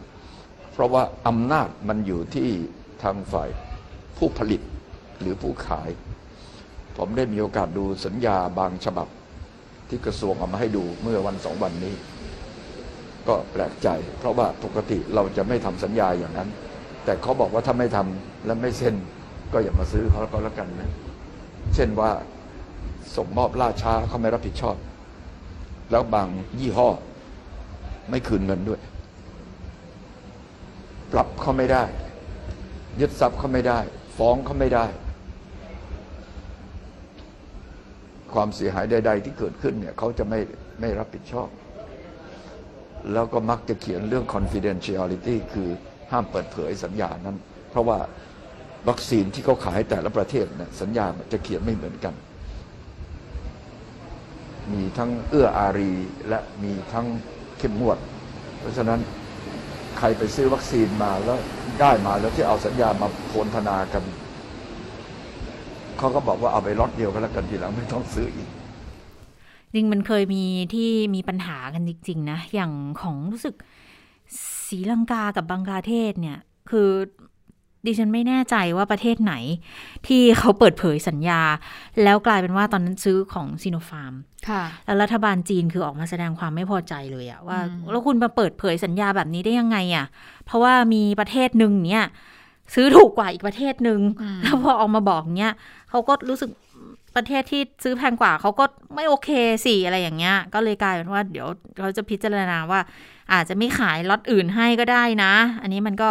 [0.73, 2.49] เพราะว่าอำนาจมันอยู่ที่
[3.03, 3.49] ทางฝ่าย
[4.17, 4.61] ผู้ผลิต
[5.19, 5.89] หรือผู้ขาย
[6.97, 9.07] ผมได้มีโอกาสดูสัญญาบางฉบับ
[9.89, 11.95] ที่กระทรวงเอามาให้ดูเมื่อวันสองวันนี้
[13.27, 13.87] ก็แปลกใจ
[14.19, 16.49] เพราะว่าปกติเราจะไม่ทำสัญญาอย่างนั้น
[17.05, 18.95] แต่เขาบอกว่าถ้าไม่ทำและไม่เซ็น
[19.53, 20.91] ก็อย่ามาซื้อเขาก็แล้วกันนะ
[21.75, 22.11] เช่นว่า
[23.15, 24.75] ส่งมอบล่าช้าเขาไม่รับผิดชอบ
[25.91, 26.27] แล้วบาง
[26.59, 26.89] ยี่ห้อ
[28.09, 28.81] ไม่คืนเงินด้วย
[31.11, 31.83] ปรับเขาไม่ได้
[32.99, 33.79] ยึดทรัพย์เขาไม่ได้
[34.17, 34.85] ฟ้องเขาไม่ได้
[38.33, 40.39] ความเสียหายใด ๆ ที่เกิดขึ้นเนี่ยเขาจะไม่
[40.79, 41.49] ไม่รับผิดชอบ
[43.13, 45.69] แล้วก็มักจะเขียนเรื่อง confidentiality คือ
[46.11, 47.37] ห้ามเปิดเผยสัญญานั้น
[47.71, 47.99] เพราะว่า
[48.89, 52.13] วัคซีนที่เขาขายแต่ละประเทศเนี่ยสัญญาจะเขียนไม่เหมือนกัน
[54.73, 55.91] มีทั้งเอื้ออารี
[56.29, 57.05] และมีทั้ง
[57.57, 57.97] เข้มงวด
[58.59, 58.99] เพราะฉะนั้น
[59.97, 61.39] ใครไปซื้อวัคซีนมาแล้ว
[61.81, 64.03] ได้มาแล้วที่เอาสัญญามาโพนธนากัน
[65.97, 68.47] เขาก็บอกว่าเอาไปล็อตเดียวก็แล้วกันทีหลังไม่ต้องซื้ออีก
[69.73, 72.71] จริงมันเคยมีที่มีปัญหากันจริง ๆ นะ อย่าง
[73.01, 73.55] ของรู้สึก
[74.67, 76.37] ศรีลังกากับบังกลาเทศเนี่ย
[76.69, 76.89] คือ
[77.85, 79.33] ดิฉันไม่แน่ใจว่าประเทศไหน
[80.07, 81.41] ที่เขาเปิดเผยสัญญา
[82.03, 84.13] แล้วกลายเป็นว่าตอนนั้นซื้อของซีโนฟาร์ม
[84.49, 90.05] ค่ะแล้วรัฐบาลจีนคือออกมาแสดงความไม่พอใจเลยอะว่าอืมแล้วคุณมาเปิดเผยสัญญาแบบนี้ได้ยังไงอะ
[90.45, 92.05] เพราะว่ามีประเทศหนึ่งเนี่ย
[92.73, 95.53] ซื้อถูกกว่าอีกประเทศหนึ่งอืมแล้วพอออกมาบอกเนี้ย
[95.89, 96.49] เขาก็รู้สึก
[97.15, 99.29] ประเทศที่ซื้อแพงกว่าเขาก็ไม่โอเค
[99.65, 101.47] สิอะไรอย่างเงี้ย ก็เลยกลายเป็นว่าเดี๋ยว
[101.79, 102.79] เขาจะพิจารณาว่า
[103.33, 106.09] อาจจะไม่ขายล็อตอื่นให้ก็ได้นะ อันนี้มันก็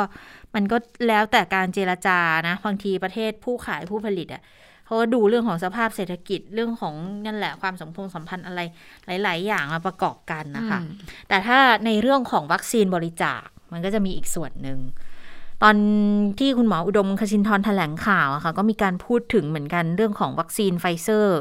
[0.54, 0.76] มันก็
[1.08, 4.42] แล้วแต่การเจรจานะบางทีประเทศผู้ขายผู้ผลิตอะ
[4.86, 6.94] เขาก็ดูเรื่องของสภาพเศรษฐกิจเรื่องของ
[7.26, 8.60] นั่นแหละความสัมพงสัมพันธ์อะไร
[9.22, 10.88] หลาย ๆ อย่างมาประกอบกันนะคะอืม
[11.28, 14.78] แต่ถ้าในเรื่องของวัคซีนบริจาคมันก็จะมีอีกส่วนหนึ่ง
[15.62, 15.76] ตอน
[16.38, 21.40] ที่คุณหมออุดมคชินทร์แถลงข่าวอะค่ะก็มีการพูดถึงเหมือนกันเรื่องของวัคซีนไฟเซอร์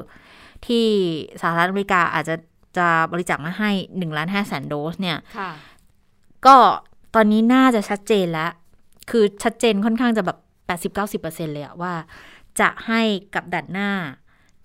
[0.67, 0.85] ที่
[1.41, 2.35] สหรัฐอเมริกาอาจจะ
[2.77, 5.51] จะบริจาคมาให้1ล้าน5แสนโดสเนี่ยค่ะ
[6.45, 6.55] ก็
[7.15, 8.51] ตอนนี้น่าจะชัดเจนแล้ว
[9.09, 10.37] คือชัดเจนค่อนข้างจะแบบ
[11.17, 11.93] 80-90%เลยอะว่า
[12.59, 13.01] จะให้
[13.35, 13.91] กับด่านหน้า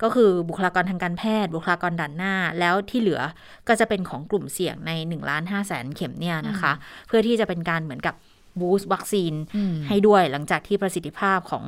[0.03, 3.21] ก็คือบุคลากรทางการแพทย์ บุคลากรด่านหน้า แล้วที่เหลือ
[3.67, 6.73] ก็จะเป็นของกลุ่มเสี่ยงใน1ล้าน5แสนเข็มเนี่ยนะคะ
[7.07, 8.15] เพื่อที่จะเป็นการเหมือนกับ
[8.61, 11.65] บูสต์วัคซีนอืมให้ด้วยหลังจากที่ประสิทธิภาพของ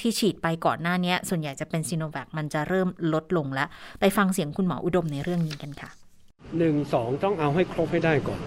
[0.00, 3.68] ที่ฉีดไปก่อนหน้าเนี้ยส่วนใหญ่จะเป็นซีโนแวคมันจะเริ่มลดลงแล้ว
[4.00, 5.90] ไปฟังเสียงคุณหมออุดมในเรื่องนี้กันค่ะ
[6.58, 8.40] หนึ่งสองต้องเอาให้ครบให้ได้ก่อน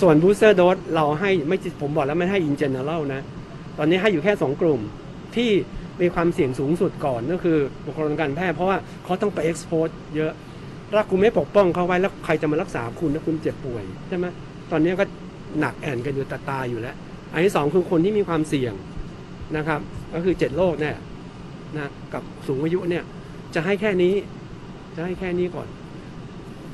[0.00, 3.22] ส่วน booster dose เราให้ไม่ผมบอกแล้วไม่ให้ in general นะ
[3.78, 4.80] ตอนนี้ให้อยู่แค่สองกลุ่ม
[5.36, 5.50] ที่
[6.00, 9.86] มีความเสี่ยงสูงสุดก่อนก็คือบุคลากรทางการแพทย์เพราะว่าเขาต้องไป expose
[10.16, 10.32] เยอะ
[10.96, 14.26] ถ้าคุณไม่ปกป้องเขาไว้แล้วใครจะมารักษาคุณถ้าคุณเจ็บป่วยใช่ไหม
[14.70, 15.04] ตอนนี้ก็
[15.60, 16.96] หนักแอ่นกันอยู่ตาตาอยู่แล้ว
[17.32, 18.74] อันที่สองคือคนที่มีความเสี่ยง
[19.56, 19.80] นะครับ
[20.14, 20.96] ก็คือเจ็ดโรคเนี่ย
[21.76, 23.04] นะกับสูงอายุเนี่ย
[23.54, 24.14] จะให้แค่นี้
[24.96, 25.68] จะให้แค่นี้ก่อน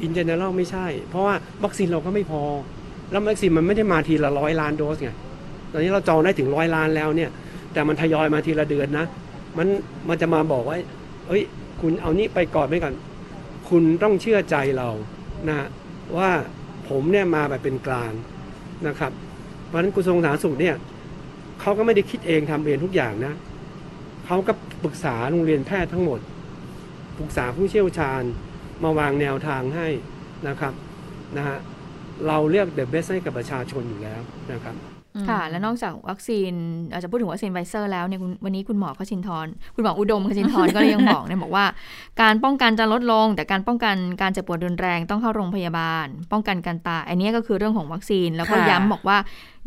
[0.02, 2.42] อินเจเนอรัลไม่ใช่ เพราะว่าวัคซีนเราก็ไม่พอ
[3.10, 5.10] แล้ววัคซีนมันไม่ได้มาทีละร้อยล้านโดสไง
[5.72, 7.30] ตอนนี้เราจองได้ถึงร้อยล้านแล้วเนี่ย
[7.72, 9.06] แต่มันทยอยมาทีละเดือนนะ
[9.58, 9.68] มัน
[10.08, 10.76] มันจะมาบอกว่า
[11.28, 11.42] เอ้ย
[11.80, 12.94] คุณเอานี่ไปก่อนไม่ก่อน
[13.68, 14.88] คุณต้องเชื่อใจเรา
[15.48, 15.66] นะ
[16.18, 16.30] ว่า
[16.88, 18.12] ผมเนี่ยมาแบบเป็นกลาง
[18.88, 19.12] นะครับ
[19.66, 20.76] เพราะฉะนั้นกระทรวงสาธารณสุขเนี่ย
[21.60, 23.34] เขาก็ไม่ได้คิดเองทำเองทุกอย่างนะ
[24.26, 24.52] เขาก็
[24.84, 26.20] ปรึกษาโรงเรียนแพทย์ทั้งหมด
[27.18, 28.22] ปรึกษาผู้เชี่ยวชาญ
[28.82, 29.88] มาวางแนวทางให้
[30.48, 30.74] นะครับ
[31.36, 31.58] นะฮะ
[32.26, 34.20] เราเลือก the best ให้กับประชาชนอยู่แล้ว
[34.52, 34.76] นะครับ
[35.28, 36.52] ค่ะ และนอกจากวัคซีน
[36.92, 41.64] อาจจะพูดถึงวัคซีนไฟเซอร์แล้วเนี่ยคุณวันนี้คุณหมอคชินทร์คุณหมออุดมคชินทร์ก็เลยยังบอกเนี่ยบอกว่า
[42.22, 49.16] การป้องกันจะลดลง แต่การป้องกันการเจ็บป่วยรุนแรงต้องเข้าโรงพยาบาล ป้องกันการตายอันนี้ก็คือเรื่องของวัคซีน แล้วก็ค่ะย้ำบอกว่า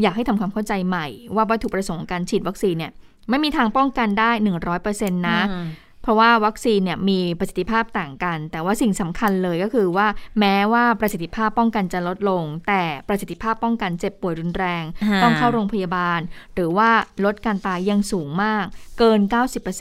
[0.02, 2.92] อยากให้ทำความเข้าใจใหม่ ว่าวัตถุประสงค์ของการฉีดวัคซีนเนี่ย
[3.30, 4.32] ไม่มีทางป้องกันได้
[4.74, 5.68] 100%นะอืม
[6.04, 10.08] เพราะว่าวัคซีนเนี่ยมีประสิทธิภาพต่างกัน แต่ว่าสิ่งสำคัญเลยก็คือว่า
[10.40, 16.20] แม้ว่าประสิทธิภาพป้องกันจะลดลง แต่ประสิทธิภาพป้องกันเจ็บป่วยรุนแรงฮะต้องเข้าโรงพยาบาล
[16.54, 16.90] หรือว่า
[17.26, 18.66] ลดการตายยังสูงมาก
[19.00, 19.20] เกิน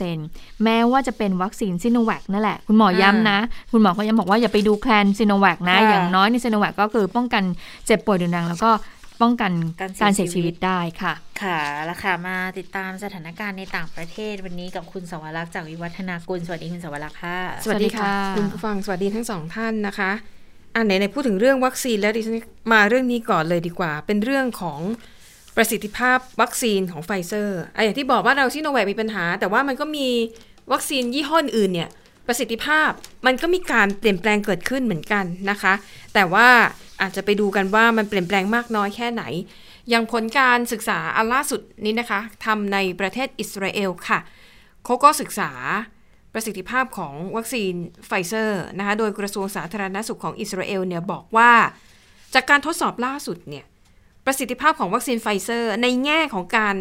[0.01, 3.39] 90%แม้ว่าจะเป็นวัคซีนซิโนแวคนั่นแหละ คุณหมอย้ำนะ
[3.71, 7.43] คุณหมอก็ย้ำบอกว่าอย่าไปดูแคลนซิโนแวคนะค่ะอย่างน้อยในซิโนแวคก็คือป้องกัน
[7.85, 8.71] เจ็บป่วยรุนแรงแล้วก็
[9.23, 9.51] ป้องกัน
[9.81, 11.13] การเสียการเสียชีชีวิวิตตได้ค่ะ
[11.43, 20.11] ค่ะแล้วค่ะมาติดตามสถานการณ์ในต่างประเทศวันนี้กับคุณสวรักษ์จากวิวัฒนากุลสวัสดีคุณสวรักษ์ค่ะ สวัสดีค่ะ คุณผู้ฟังสวัสดีทั้งสองท่านนะคะ
[20.75, 22.37] อ่าไหน ๆ พูดถึงเรื่องวัคซีนแล้วดิฉัน
[22.73, 24.79] มาเรื่องนี้ก่อนเลยดีกว่า เป็นเรื่องของ
[25.55, 30.07] ประสิทธิภาพวัคซีนของไฟเซอร์อะอย่างที่บอกว่าเราซิโนแวคมีปัญหา แต่ว่ามันก็มี
[30.71, 31.89] วัคซีนยี่ห้ออื่นเนี่ย
[32.27, 32.89] ประสิทธิภาพ
[33.25, 35.73] มันก็มีการเปลี่ยนแปลงเกิดขึ้นเหมือนกันนะคะ
[36.13, 36.47] แต่ว่า
[37.03, 39.23] อาจจะไปดูกันว่ามันเปลี่ยนแปลงมากน้อยแค่ไหน
[39.89, 44.19] อย่างผลการศึกษาอันล่าสุดนี้นะคะทำในประเทศอิสราเอลค่ะ
[44.85, 45.51] เขาก็ศึกษา
[46.33, 47.73] ประสิทธิภาพของวัคซีน
[48.07, 51.51] ไฟเซอร์นะคะโดยกระทรวงสาธารณสุขของอิสราเอลเนี่ยบอกว่า
[52.33, 53.65] จากการทดสอบล่าสุดเนี่ย
[54.25, 56.75] ประสิทธิภาพของวัคซีนไฟเซอร์ ในแง่ของการ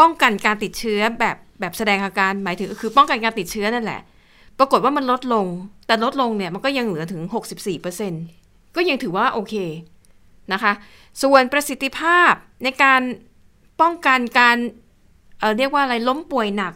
[0.00, 4.00] ป้องกันการติดเชื้อแบบแบบแสดงอาการหมายถึงคือป้องกันการติดเชื้อนั่นแหละ
[4.58, 5.46] ปรากฏว่ามันลดลง
[5.86, 7.22] แต่ลดลงเนี่ยมันก็ยังเหลือถึง
[8.02, 8.37] 64%
[8.76, 9.54] ก็ยังถือว่าโอเค
[10.52, 10.72] นะคะ
[11.22, 12.32] ส่วนประสิทธิภาพ
[12.64, 13.00] ในการ
[13.80, 14.56] ป้องกันการ
[15.38, 16.72] เอ่อเรียกว่าอะไรล้มป่วยหนัก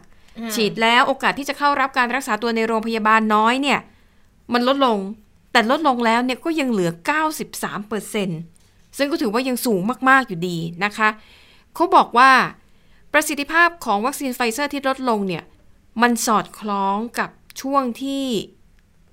[0.55, 3.79] ฉีดแล้วโอกาสที่จะเข้ารับการรักษาตัวในโรงพยาบาลน้อยเนี่ย
[4.53, 4.99] มันลดลง
[5.51, 6.91] แต่ลดลงแล้วเนี่ยก็ยังเหลือ
[7.73, 11.09] 93%ซึ่งก็ถือว่ายังสูงมาก ๆ อยู่ดีนะคะ
[11.75, 12.31] เขาบอกว่า
[13.13, 15.43] ประสิทธิภาพของวัคซีนไฟเซอร์ที่ลดลงเนี่ย
[16.01, 17.29] มันสอดคล้องกับ
[17.61, 18.25] ช่วงที่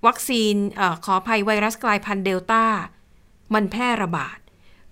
[0.07, 2.65] วัคซีนอขออภัยไวรัสกลายพันธุ์เดลต้า
[3.55, 4.39] มันแพร่ระบาด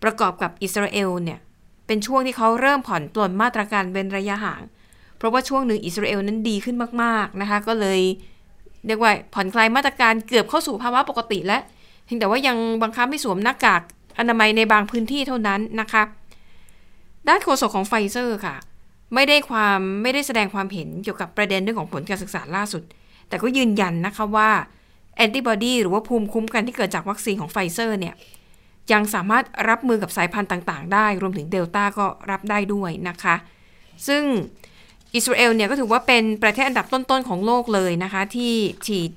[0.02, 1.38] ประกอบกับอิสราเอลเนี่ย
[1.86, 4.62] เป็นช่วงที่เขาเริ่มผ่อนปลนมาตรการเว้นระยะห่าง
[5.16, 8.00] เพราะว่าช่วงหนึ่งอิสราเอลนั้นดีขึ้นมากๆนะคะ ก็เลย
[8.86, 11.62] เรียกว่าผ่อนคลายมาตรการเกือบเข้าสู่ภาวะปกติแล้ว
[12.04, 13.82] เพียงแต่ว่ายังบังคับให้สวมหน้ากาก
[14.18, 16.02] อนามัยในบางพื้นที่เท่านั้นนะคะ
[17.28, 18.56] ด้านโฆษกของไฟเซอร์ค่ะ
[19.14, 22.82] ไม่ได้ความไม่ได้แสดงความเห็นเกี่ยวกับประเด็นเรื่องของผลการศึกษาล่าสุด
[23.28, 24.50] แต่ก็ยืนยันนะคะว่า
[25.18, 28.14] แอนติบอดีหรือว่าภูมิคุ้มกันที่เกิดจากวัคซีนของไฟเซอร์เนี่ย
[28.92, 33.34] ยังสามารถรับมือกับสายพันธุ์ต่าง ๆ ได้ รวมถึงเดลต้าก็รับได้ด้วยนะคะ
[34.08, 34.22] ซึ่ง
[35.14, 38.54] อิสราเอลเนี่ยก็ถือว่าเป็นประเทศอันดับต้น ๆ ของโลกเลยนะคะ ที่
[38.86, 39.10] ฉีด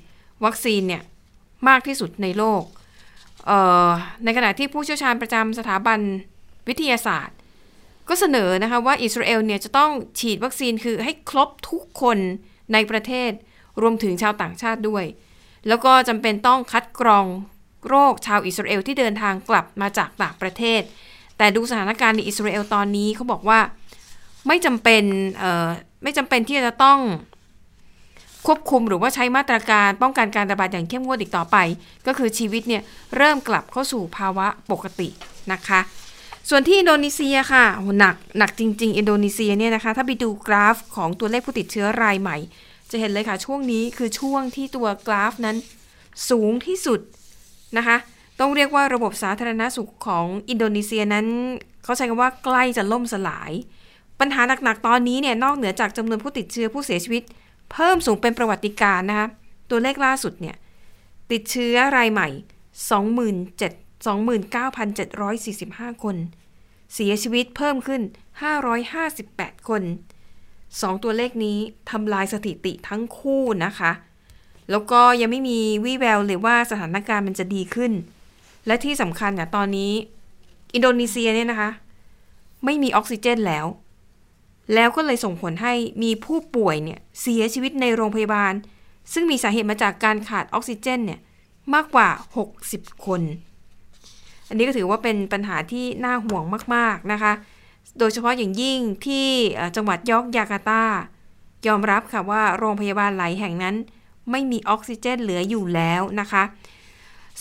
[0.46, 1.02] วัคซีนเนี่ย
[1.68, 2.64] มากที่สุดในโลก
[4.24, 6.00] ในขณะที่ผู้เชี่ยวชาญประจำสถาบัน
[6.68, 7.38] วิทยาศาสตร์
[8.10, 12.18] ก็เสนอนะคะว่าอิสราเอลเนี่ยจะต้องฉีดวัคซีนคือให้ครบทุกคน
[12.74, 13.32] ในประเทศ
[13.82, 15.04] รวมถึงชาวต่างชาติด้วย
[15.68, 17.26] แล้วก็จำเป็นต้องคัดกรอง
[17.88, 20.82] โรคชาวอิสราเอลที่เดินทางกลับมาจากต่างประเทศ
[21.38, 23.60] แต่ดูสถานการณ์ในอิสราเอลตอนนี้เขาบอกว่า
[24.48, 25.04] ไม่จำเป็น
[26.04, 27.00] ไม่จำเป็นที่จะต้อง
[28.48, 31.58] ควบคุมหรือว่าใช้มาตรการป้องกันการระบาดอย่างเข้มงวดอีกต่อไป
[32.08, 32.82] ก็คือชีวิตเนี่ย
[33.18, 35.10] เริ่มกลับเข้าสู่ภาวะปกติ
[35.52, 35.80] นะคะ
[36.50, 42.38] ส่วนที่อินโดนีเซียค่ะโหหนักหนักจริง ๆ อินโดนีเซียเนี่ยนะคะถ้าไปดูกราฟของตัวเลขผู้ติดเชื้อรายใหม่
[42.92, 45.58] จะเห็นเลยค่ะช่วงนี้คือช่วงที่ตัวกราฟนั้น
[46.30, 47.00] สูงที่สุด
[47.78, 47.98] นะคะ
[48.40, 51.28] ต้องเรียกว่าระบบสาธารณสุขของอินโดนีเซียนั้น
[51.84, 53.52] เขาใช้คำว่าใกล้จะล่มสลาย
[54.20, 57.24] ปัญหาหนักๆตอนนี้เนี่ยนอกเหนือจากจำนวนผู้ติดเชื้อผู้เสียชีวิต
[57.72, 59.28] เพิ่มสูงเป็นประวัติการณ์นะคะ
[59.70, 60.56] ตัวเลขล่าสุดเนี่ย
[61.32, 62.28] ติดเชื้อรายใหม่
[63.52, 66.16] 27 29,745 คน
[66.94, 68.02] เสียชีวิตเพิ่มขึ้น
[68.86, 69.84] 558 คน
[70.82, 71.58] สองตัวเลขนี้
[71.92, 73.92] ทำลายสถิติทั้งคู่นะคะ
[74.72, 77.92] แล้วก็ยังไม่มีวี่แววเลยว่าสถานการณ์มันจะดีขึ้น
[78.68, 79.94] และที่สำคัญเนี่ยตอนนี้
[80.74, 81.70] อินโดนีเซียเนี่ยนะคะ
[82.66, 83.66] ไม่มีออกซิเจนแล้ว
[84.74, 88.54] แล้วก็เลยส่งผลให้มีผู้ป่วยเนี่ยเสียชีวิตในโรงพยาบาล
[89.14, 91.20] ซึ่งมีสาเหตุมาจากการขาดออกซิเจนเนี่ย
[91.74, 92.10] มากกว่า
[92.56, 93.22] 60 คน
[94.50, 96.44] อันนี้ก็ถือว่าเป็นปัญหาที่น่าห่วง
[96.76, 97.34] มาก ๆ นะคะ
[98.00, 99.28] โดยเฉพาะอย่างยิ่งที่
[99.76, 100.84] จังหวัดยอกยาการ์ตา
[101.68, 103.76] ยอมรับค่ะว่าโรงพยาบาลหลายแห่งนั้น
[104.32, 106.44] ไม่มีออกซิเจนเหลืออยู่แล้วนะคะ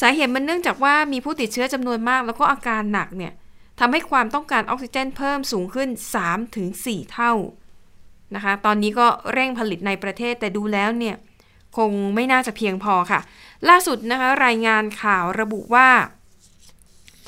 [0.01, 3.33] สาเหตุมันเนื่องจากว่ามีผู้ติดเชื้อจำนวนมาก แล้วก็อาการหนักเนี่ย
[3.81, 5.89] ทำให้ความต้องการออกซิเจนเพิ่มสูงขึ้น
[6.51, 7.33] 3-4 เท่า
[8.35, 11.17] นะคะ ตอนนี้ก็เร่งผลิตในประเทศแต่ดูแล้วเนี่ย
[11.77, 13.21] คงไม่น่าจะเพียงพอค่ะ
[13.69, 15.89] ล่าสุดนะคะรายงานข่าวระบุว่า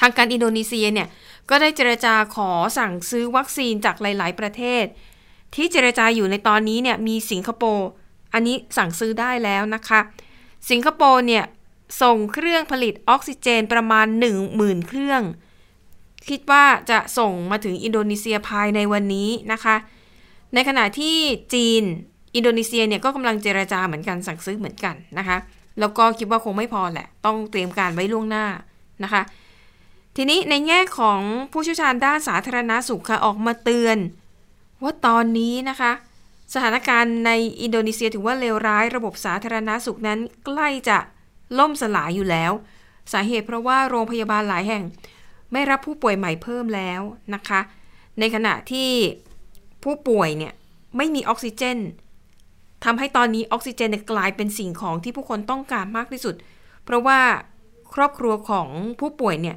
[0.00, 1.08] ทางการอินโดนีเซียเนี่ย
[1.50, 4.84] ก็ได้เจรจาขอสั่งซื้อวัคซีนจากหลาย ๆ ประเทศ
[5.54, 7.88] ที่เจรจาอยู่ในตอนนี้เนี่ยมีสิงคโปร์
[8.34, 10.00] อันนี้สั่งซื้อได้แล้วนะคะ
[10.70, 11.44] สิงคโปร์เนี่ย
[12.02, 14.06] ส่งเครื่องผลิตออกซิเจนประมาณ
[14.48, 15.22] 10,000 เครื่อง
[16.28, 19.76] คิดว่าจะส่งมาถึงอินโดนีเซียภายในวันนี้นะคะ
[20.54, 21.16] ในขณะที่
[21.54, 21.82] จีน
[22.36, 25.36] อินโดนีเซียเนี่ยก็กำลังเจรจาเหมือนกันสั่งซื้อเหมือนกันนะคะ
[25.80, 28.46] แล้วก็คิดว่าคงไม่พอแหละ ต้องเตรียมการไว้ล่วงหน้า
[29.04, 29.22] นะคะ
[30.16, 31.20] ทีนี้ในแง่ของ
[31.52, 33.98] ผู้เชี่ยวชาญด้านสาธารณาสุขค่ะออกมาเตือน
[34.82, 35.92] ว่าตอนนี้นะคะ
[36.54, 37.30] สถานการณ์ใน
[37.62, 40.98] อินโดนีเซียถือว่าเลวร้าย ระบบสาธารณาสุขนั้นใกล้จะ
[41.58, 42.52] ล่มสลายอยู่แล้ว
[43.12, 44.82] สาเหตุเพราะว่าโรงพยาบาลหลายแห่ง
[45.52, 47.00] ไม่รับผู้ป่วยใหม่เพิ่มแล้ว
[47.34, 47.60] นะคะ
[48.18, 48.90] ในขณะที่
[49.84, 50.52] ผู้ป่วยเนี่ย
[50.96, 51.78] ไม่มีออกซิเจน
[52.84, 56.34] ทำให้ตอนนี้ออกซิเจนกลายเป็นสิ่งของที่ผู้คนต้องการมากที่สุด
[56.84, 57.18] เพราะว่า
[57.94, 58.68] ครอบครัวของ
[59.00, 59.56] ผู้ป่วยเนี่ย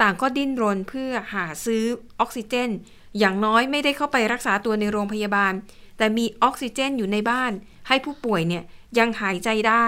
[0.00, 1.84] ต่างก็ดิ้นรนเพื่อหาซื้อ
[2.20, 2.70] ออกซิเจน
[3.18, 5.52] อย่างน้อยไม่ได้เข้าไปรักษาตัวในโรงพยาบาล
[5.98, 7.52] แต่มีออกซิเจนอยู่ในบ้าน
[7.88, 8.64] ให้ผู้ป่วยเนี่ย
[8.98, 9.86] ยังหายใจได้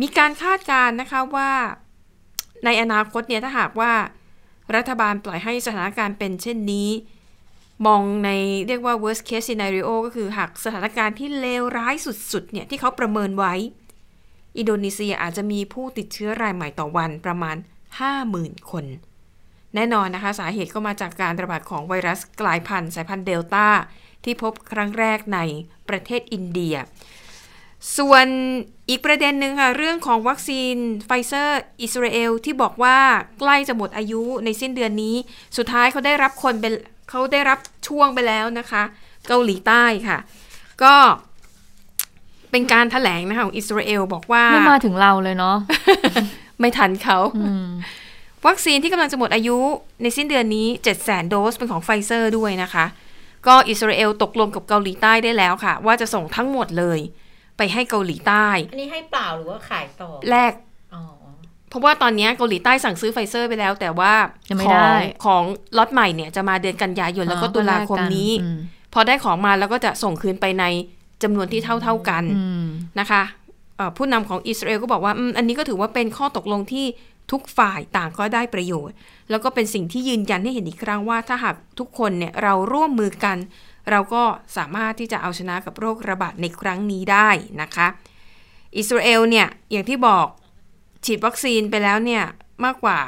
[0.00, 1.50] มีการคาดการณ์นะคะว่า
[2.64, 3.92] ในอนาคตเนี่ยถ้าหากว่า
[4.76, 6.88] รัฐบาลปล่อยให้สถานการณ์เป็นเช่นนี้
[7.86, 8.30] มองใน
[8.66, 11.94] เรียกว่า worst case scenario ก็คือหากสถานการณ์ที่เลวร้าย
[12.32, 13.54] สุดๆเนี่ยที่เขาประเมินไว้
[14.58, 17.56] อินโดนีเซียอาจจะมีผู้ติดเชื้อรายใหม่ต่อวันประมาณ
[18.12, 18.84] 50,000 คน
[19.74, 23.66] แน่นอนนะคะ สาเหตุก็มาจากการระบาดของไวรัสกลายพันธุ์สายพันธุ์เดลต้า
[24.24, 25.38] ที่พบครั้งแรกใน
[25.88, 26.76] ประเทศอินเดีย
[27.98, 28.26] ส่วน
[28.88, 32.98] อีกประเด็นหนึ่งค่ะ เรื่องของวัคซีนไฟเซอร์อิสราเอลที่บอกว่า
[33.40, 35.16] ใกล้จะหมดอายุในสิ้นเดือนนี้
[35.56, 36.72] สุดท้ายเขาได้รับคนเป็น
[37.10, 37.58] เขาได้รับ
[37.88, 38.82] ช่วงไปแล้วนะคะ
[39.28, 40.18] เกาหลีใต้ค่ะ
[40.82, 40.94] ก็
[42.50, 45.56] เป็นการถแถลงนะคะของอิสราเอลบอกว่า ไม่มาถึงเราเลยเนาะ
[46.60, 47.66] ไม่ทันเขาอืม
[48.46, 49.56] วัคซีนที่กำลังจะหมดอายุ
[50.02, 52.84] ในสิ้นเดือนนี้ 7 0 0 0 0 0 โดสเป็นของไฟเซอร์ด้วยนะคะ
[53.46, 56.98] ก็อิสราเอลตกลงกับเกาหลีใต้ได้แล้วค่ะ ว่าจะส่งทั้งหมดเลย
[57.56, 60.52] ไปให้เกาหลีใต้ อันนี้ให้เปล่าหรือว่าขายต่อ แลก
[60.94, 61.02] อ๋อ
[61.68, 64.12] เพราะว่าตอนนี้เกาหลีใต้สั่งซื้อไฟเซอร์ไปแล้ว แต่ว่า
[64.48, 65.42] ยังไม่ขอได้งของ
[65.78, 68.58] ล็อตใหม่เนี่ยจะมาเดือนกันยายนแล้วก็อ๋อตุลาคมนี้อืม
[68.94, 70.64] พอได้ของมาแล้วก็จะส่งคืนไปใน
[71.22, 72.66] จำนวนที่เท่าๆกันอืม
[73.00, 73.22] นะคะ
[73.76, 76.86] เอ่อผู้นำของอิสราเอลก็บอกว่าอืมอันนี้ก็ถือว่าเป็นข้อตกลงที่
[77.32, 78.94] ทุกฝ่ายต่างก็ได้ประโยชน์
[79.30, 83.38] แล้วก็เป็นสิ่งที่ยืนยันให้เห็นอีกครั้งว่า ถ้าหากทุกคนเนี่ยเราร่วมมือกัน
[83.90, 84.22] เราก็
[84.56, 87.28] สามารถที่จะเอาชนะกับโรคระบาดในครั้งนี้ได้
[87.62, 87.86] นะคะ
[88.76, 90.26] อิสราเอลเนี่ยอย่างที่บอก
[91.04, 92.24] ฉีดวัคซีนไปแล้วเนี่ย
[92.64, 92.98] มากกว่า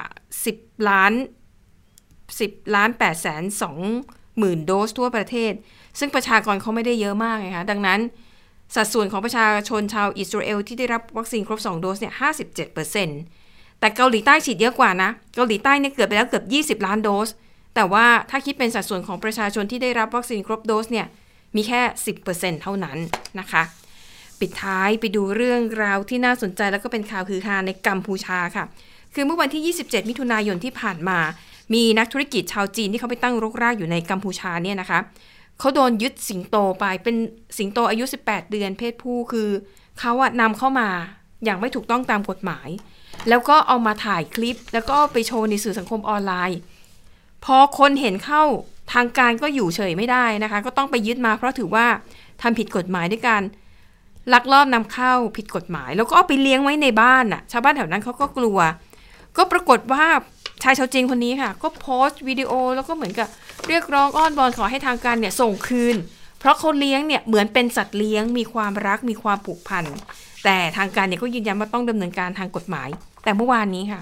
[0.40, 1.12] 10 ล้าน
[2.12, 3.42] 10 ล้าน8แสน
[3.90, 5.52] 2หมื่นโดสทั่วประเทศ
[5.98, 8.00] ซึ่งประชากรเขาไม่ได้เยอะมากไงคะดังนั้น
[8.74, 12.14] สัดส่วนของประชาชนชาวอิสราเอลที่ได้รับวัคซีนครบ 2 โดสเนี่ย
[12.78, 13.41] 57%
[13.82, 16.42] แต่เกาหลีใต้ฉีดเยอะกว่านะ เกาหลีใต้เนี่ยเกือบไปแล้วเกือ
[16.74, 17.28] บ 20 ล้านโดส
[17.74, 21.06] แต่ว่าถ้าคิดเป็นสัดส่วนของประชาชนที่ได้รับวัคซีนครบโดสเนี่ย
[21.56, 21.80] มีแค่
[22.22, 22.98] 10%เท่านั้น
[23.40, 23.62] นะคะ
[24.40, 28.64] ปิดท้ายไปดูเรื่องราวที่น่าสนใจแล้วก็เป็นข่าวคือฮาในกัมพูชาค่ะ
[29.14, 31.18] คือเมื่อวันที่ 27 มิถุนายนที่ผ่านมา
[31.74, 34.98] มีนักธุรกิจชาวจีนที่เขาไปตั้งรกรากอยู่ในกัมพูชาเนี่ยนะคะ
[35.58, 37.16] เขาโดนยึดสิงโตไปเป็น
[37.58, 39.48] สิงโตอายุ 18 เดือนเพศผู้คือ
[40.00, 40.88] เขาอะนำเข้ามา
[41.44, 42.68] อย่างไม่ถูกต้องตามกฎหมาย
[43.28, 46.58] แล้วก็เอามาถ่ายคลิป แล้วก็ไปโชว์ในสื่อสังคมออนไลน์
[47.44, 48.42] พอคนเห็นเข้า
[48.92, 51.86] ทางการก็อยู่เฉยไม่ได้นะคะ ก็ต้องไปยึดมาเพราะถือว่า
[52.42, 53.42] ทำผิดกฎหมายด้วยการ
[54.32, 58.58] ลักลอบนำเข้าผิดกฎหมาย แล้วก็เอาไปเลี้ยงไว้ในบ้านน่ะชาวบ้านแถวนั้นเขาก็กลัว
[59.36, 60.06] ก็ปรากฏว่า
[60.62, 63.28] ชายชาวจีนคนนี้ค่ะ ก็โพสต์วิดีโอแล้วก็เหมือนกับ
[63.68, 65.96] เรียกร้องอ้อนวอนขอให้ทางการเนี่ยส่งคืน
[66.38, 69.84] เพราะเขาเลี้ยงเนี่ยเหมือนเป็นสัตว์เลี้ยง มีความรักมีความผูกพัน
[70.44, 72.88] แต่ทางการเนี่ยก็ยืนยันว่าต้องดำเนินการทางกฎหมาย
[73.22, 74.00] แต่เมื่อวานนี้ค่ะ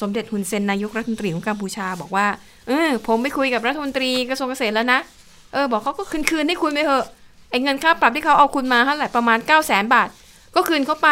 [0.00, 2.26] สมเด็จฮุนเซนนายกรัฐมนตรีของกัมพูชาบอกว่า
[2.68, 5.00] เออผมไปคุยกับรัฐมนตรีกระทรวงเกษตรแล้วนะ
[5.52, 7.06] เออ บอกเขาก็คืนคืนให้คุณไปเถอะ
[7.50, 10.08] ไอ้เงินค่าปรับที่เขาเอาคุณมาเท่าไหร่ประมาณ 9 0 0 0 0 0บาท
[10.54, 11.10] ก็คืนเขาไป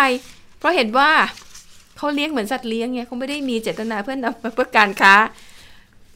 [0.59, 1.11] เพราะเห็นว่า
[1.97, 5.15] เขาเลี้ยงเหมือนสัตว์เลี้ยงไงเขาไม่ได้มีเจตนาเพื่อนำมาเพื่อการค้า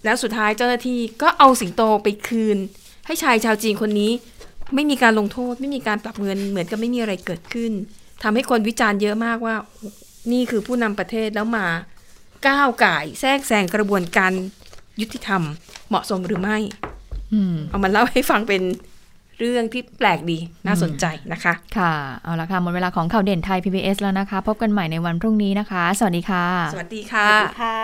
[0.05, 2.57] แล้วสุดท้ายเจ้าหน้าที่ก็เอาสิงโตไปคืน
[3.07, 4.13] ให้ชายชาวจีนคนนี้
[4.75, 7.73] ไม่มีการลงโทษ ไม่มีการปรับเงินเหมือนกับไม่มีอะไรเกิดขึ้น
[8.23, 9.55] ทำให้คนวิจารณ์เยอะมากว่า
[10.31, 11.67] นี่คือผู้นำประเทศแล้วมา
[12.49, 14.33] ก้าวไก่ายแทรกแซงกระบวนการ
[15.01, 15.43] ยุติธรรม
[15.89, 16.59] เหมาะสมหรือไม่
[17.33, 18.63] อืมเอามาเล่าให้ฟังเป็น
[19.39, 21.93] เรื่องที่แปลกดีน่าสนใจนะคะ ค่ะ
[22.23, 27.29] เอาละค่ะ หมดเวลาของข่าวเด่นไทย PBS แล้วนะคะ พบกันใหม่ในวันพรุ่งนี้นะคะ สวัสดีค่ะ สวัสดีค่ะ
[27.63, 27.79] ค่ะ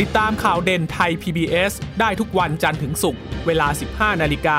[0.00, 4.58] ติดตามข่าวเด่นไทย PBS ได้ทุกวันจันทร์ถึงศุกร์เวลา 15 นาฬิกา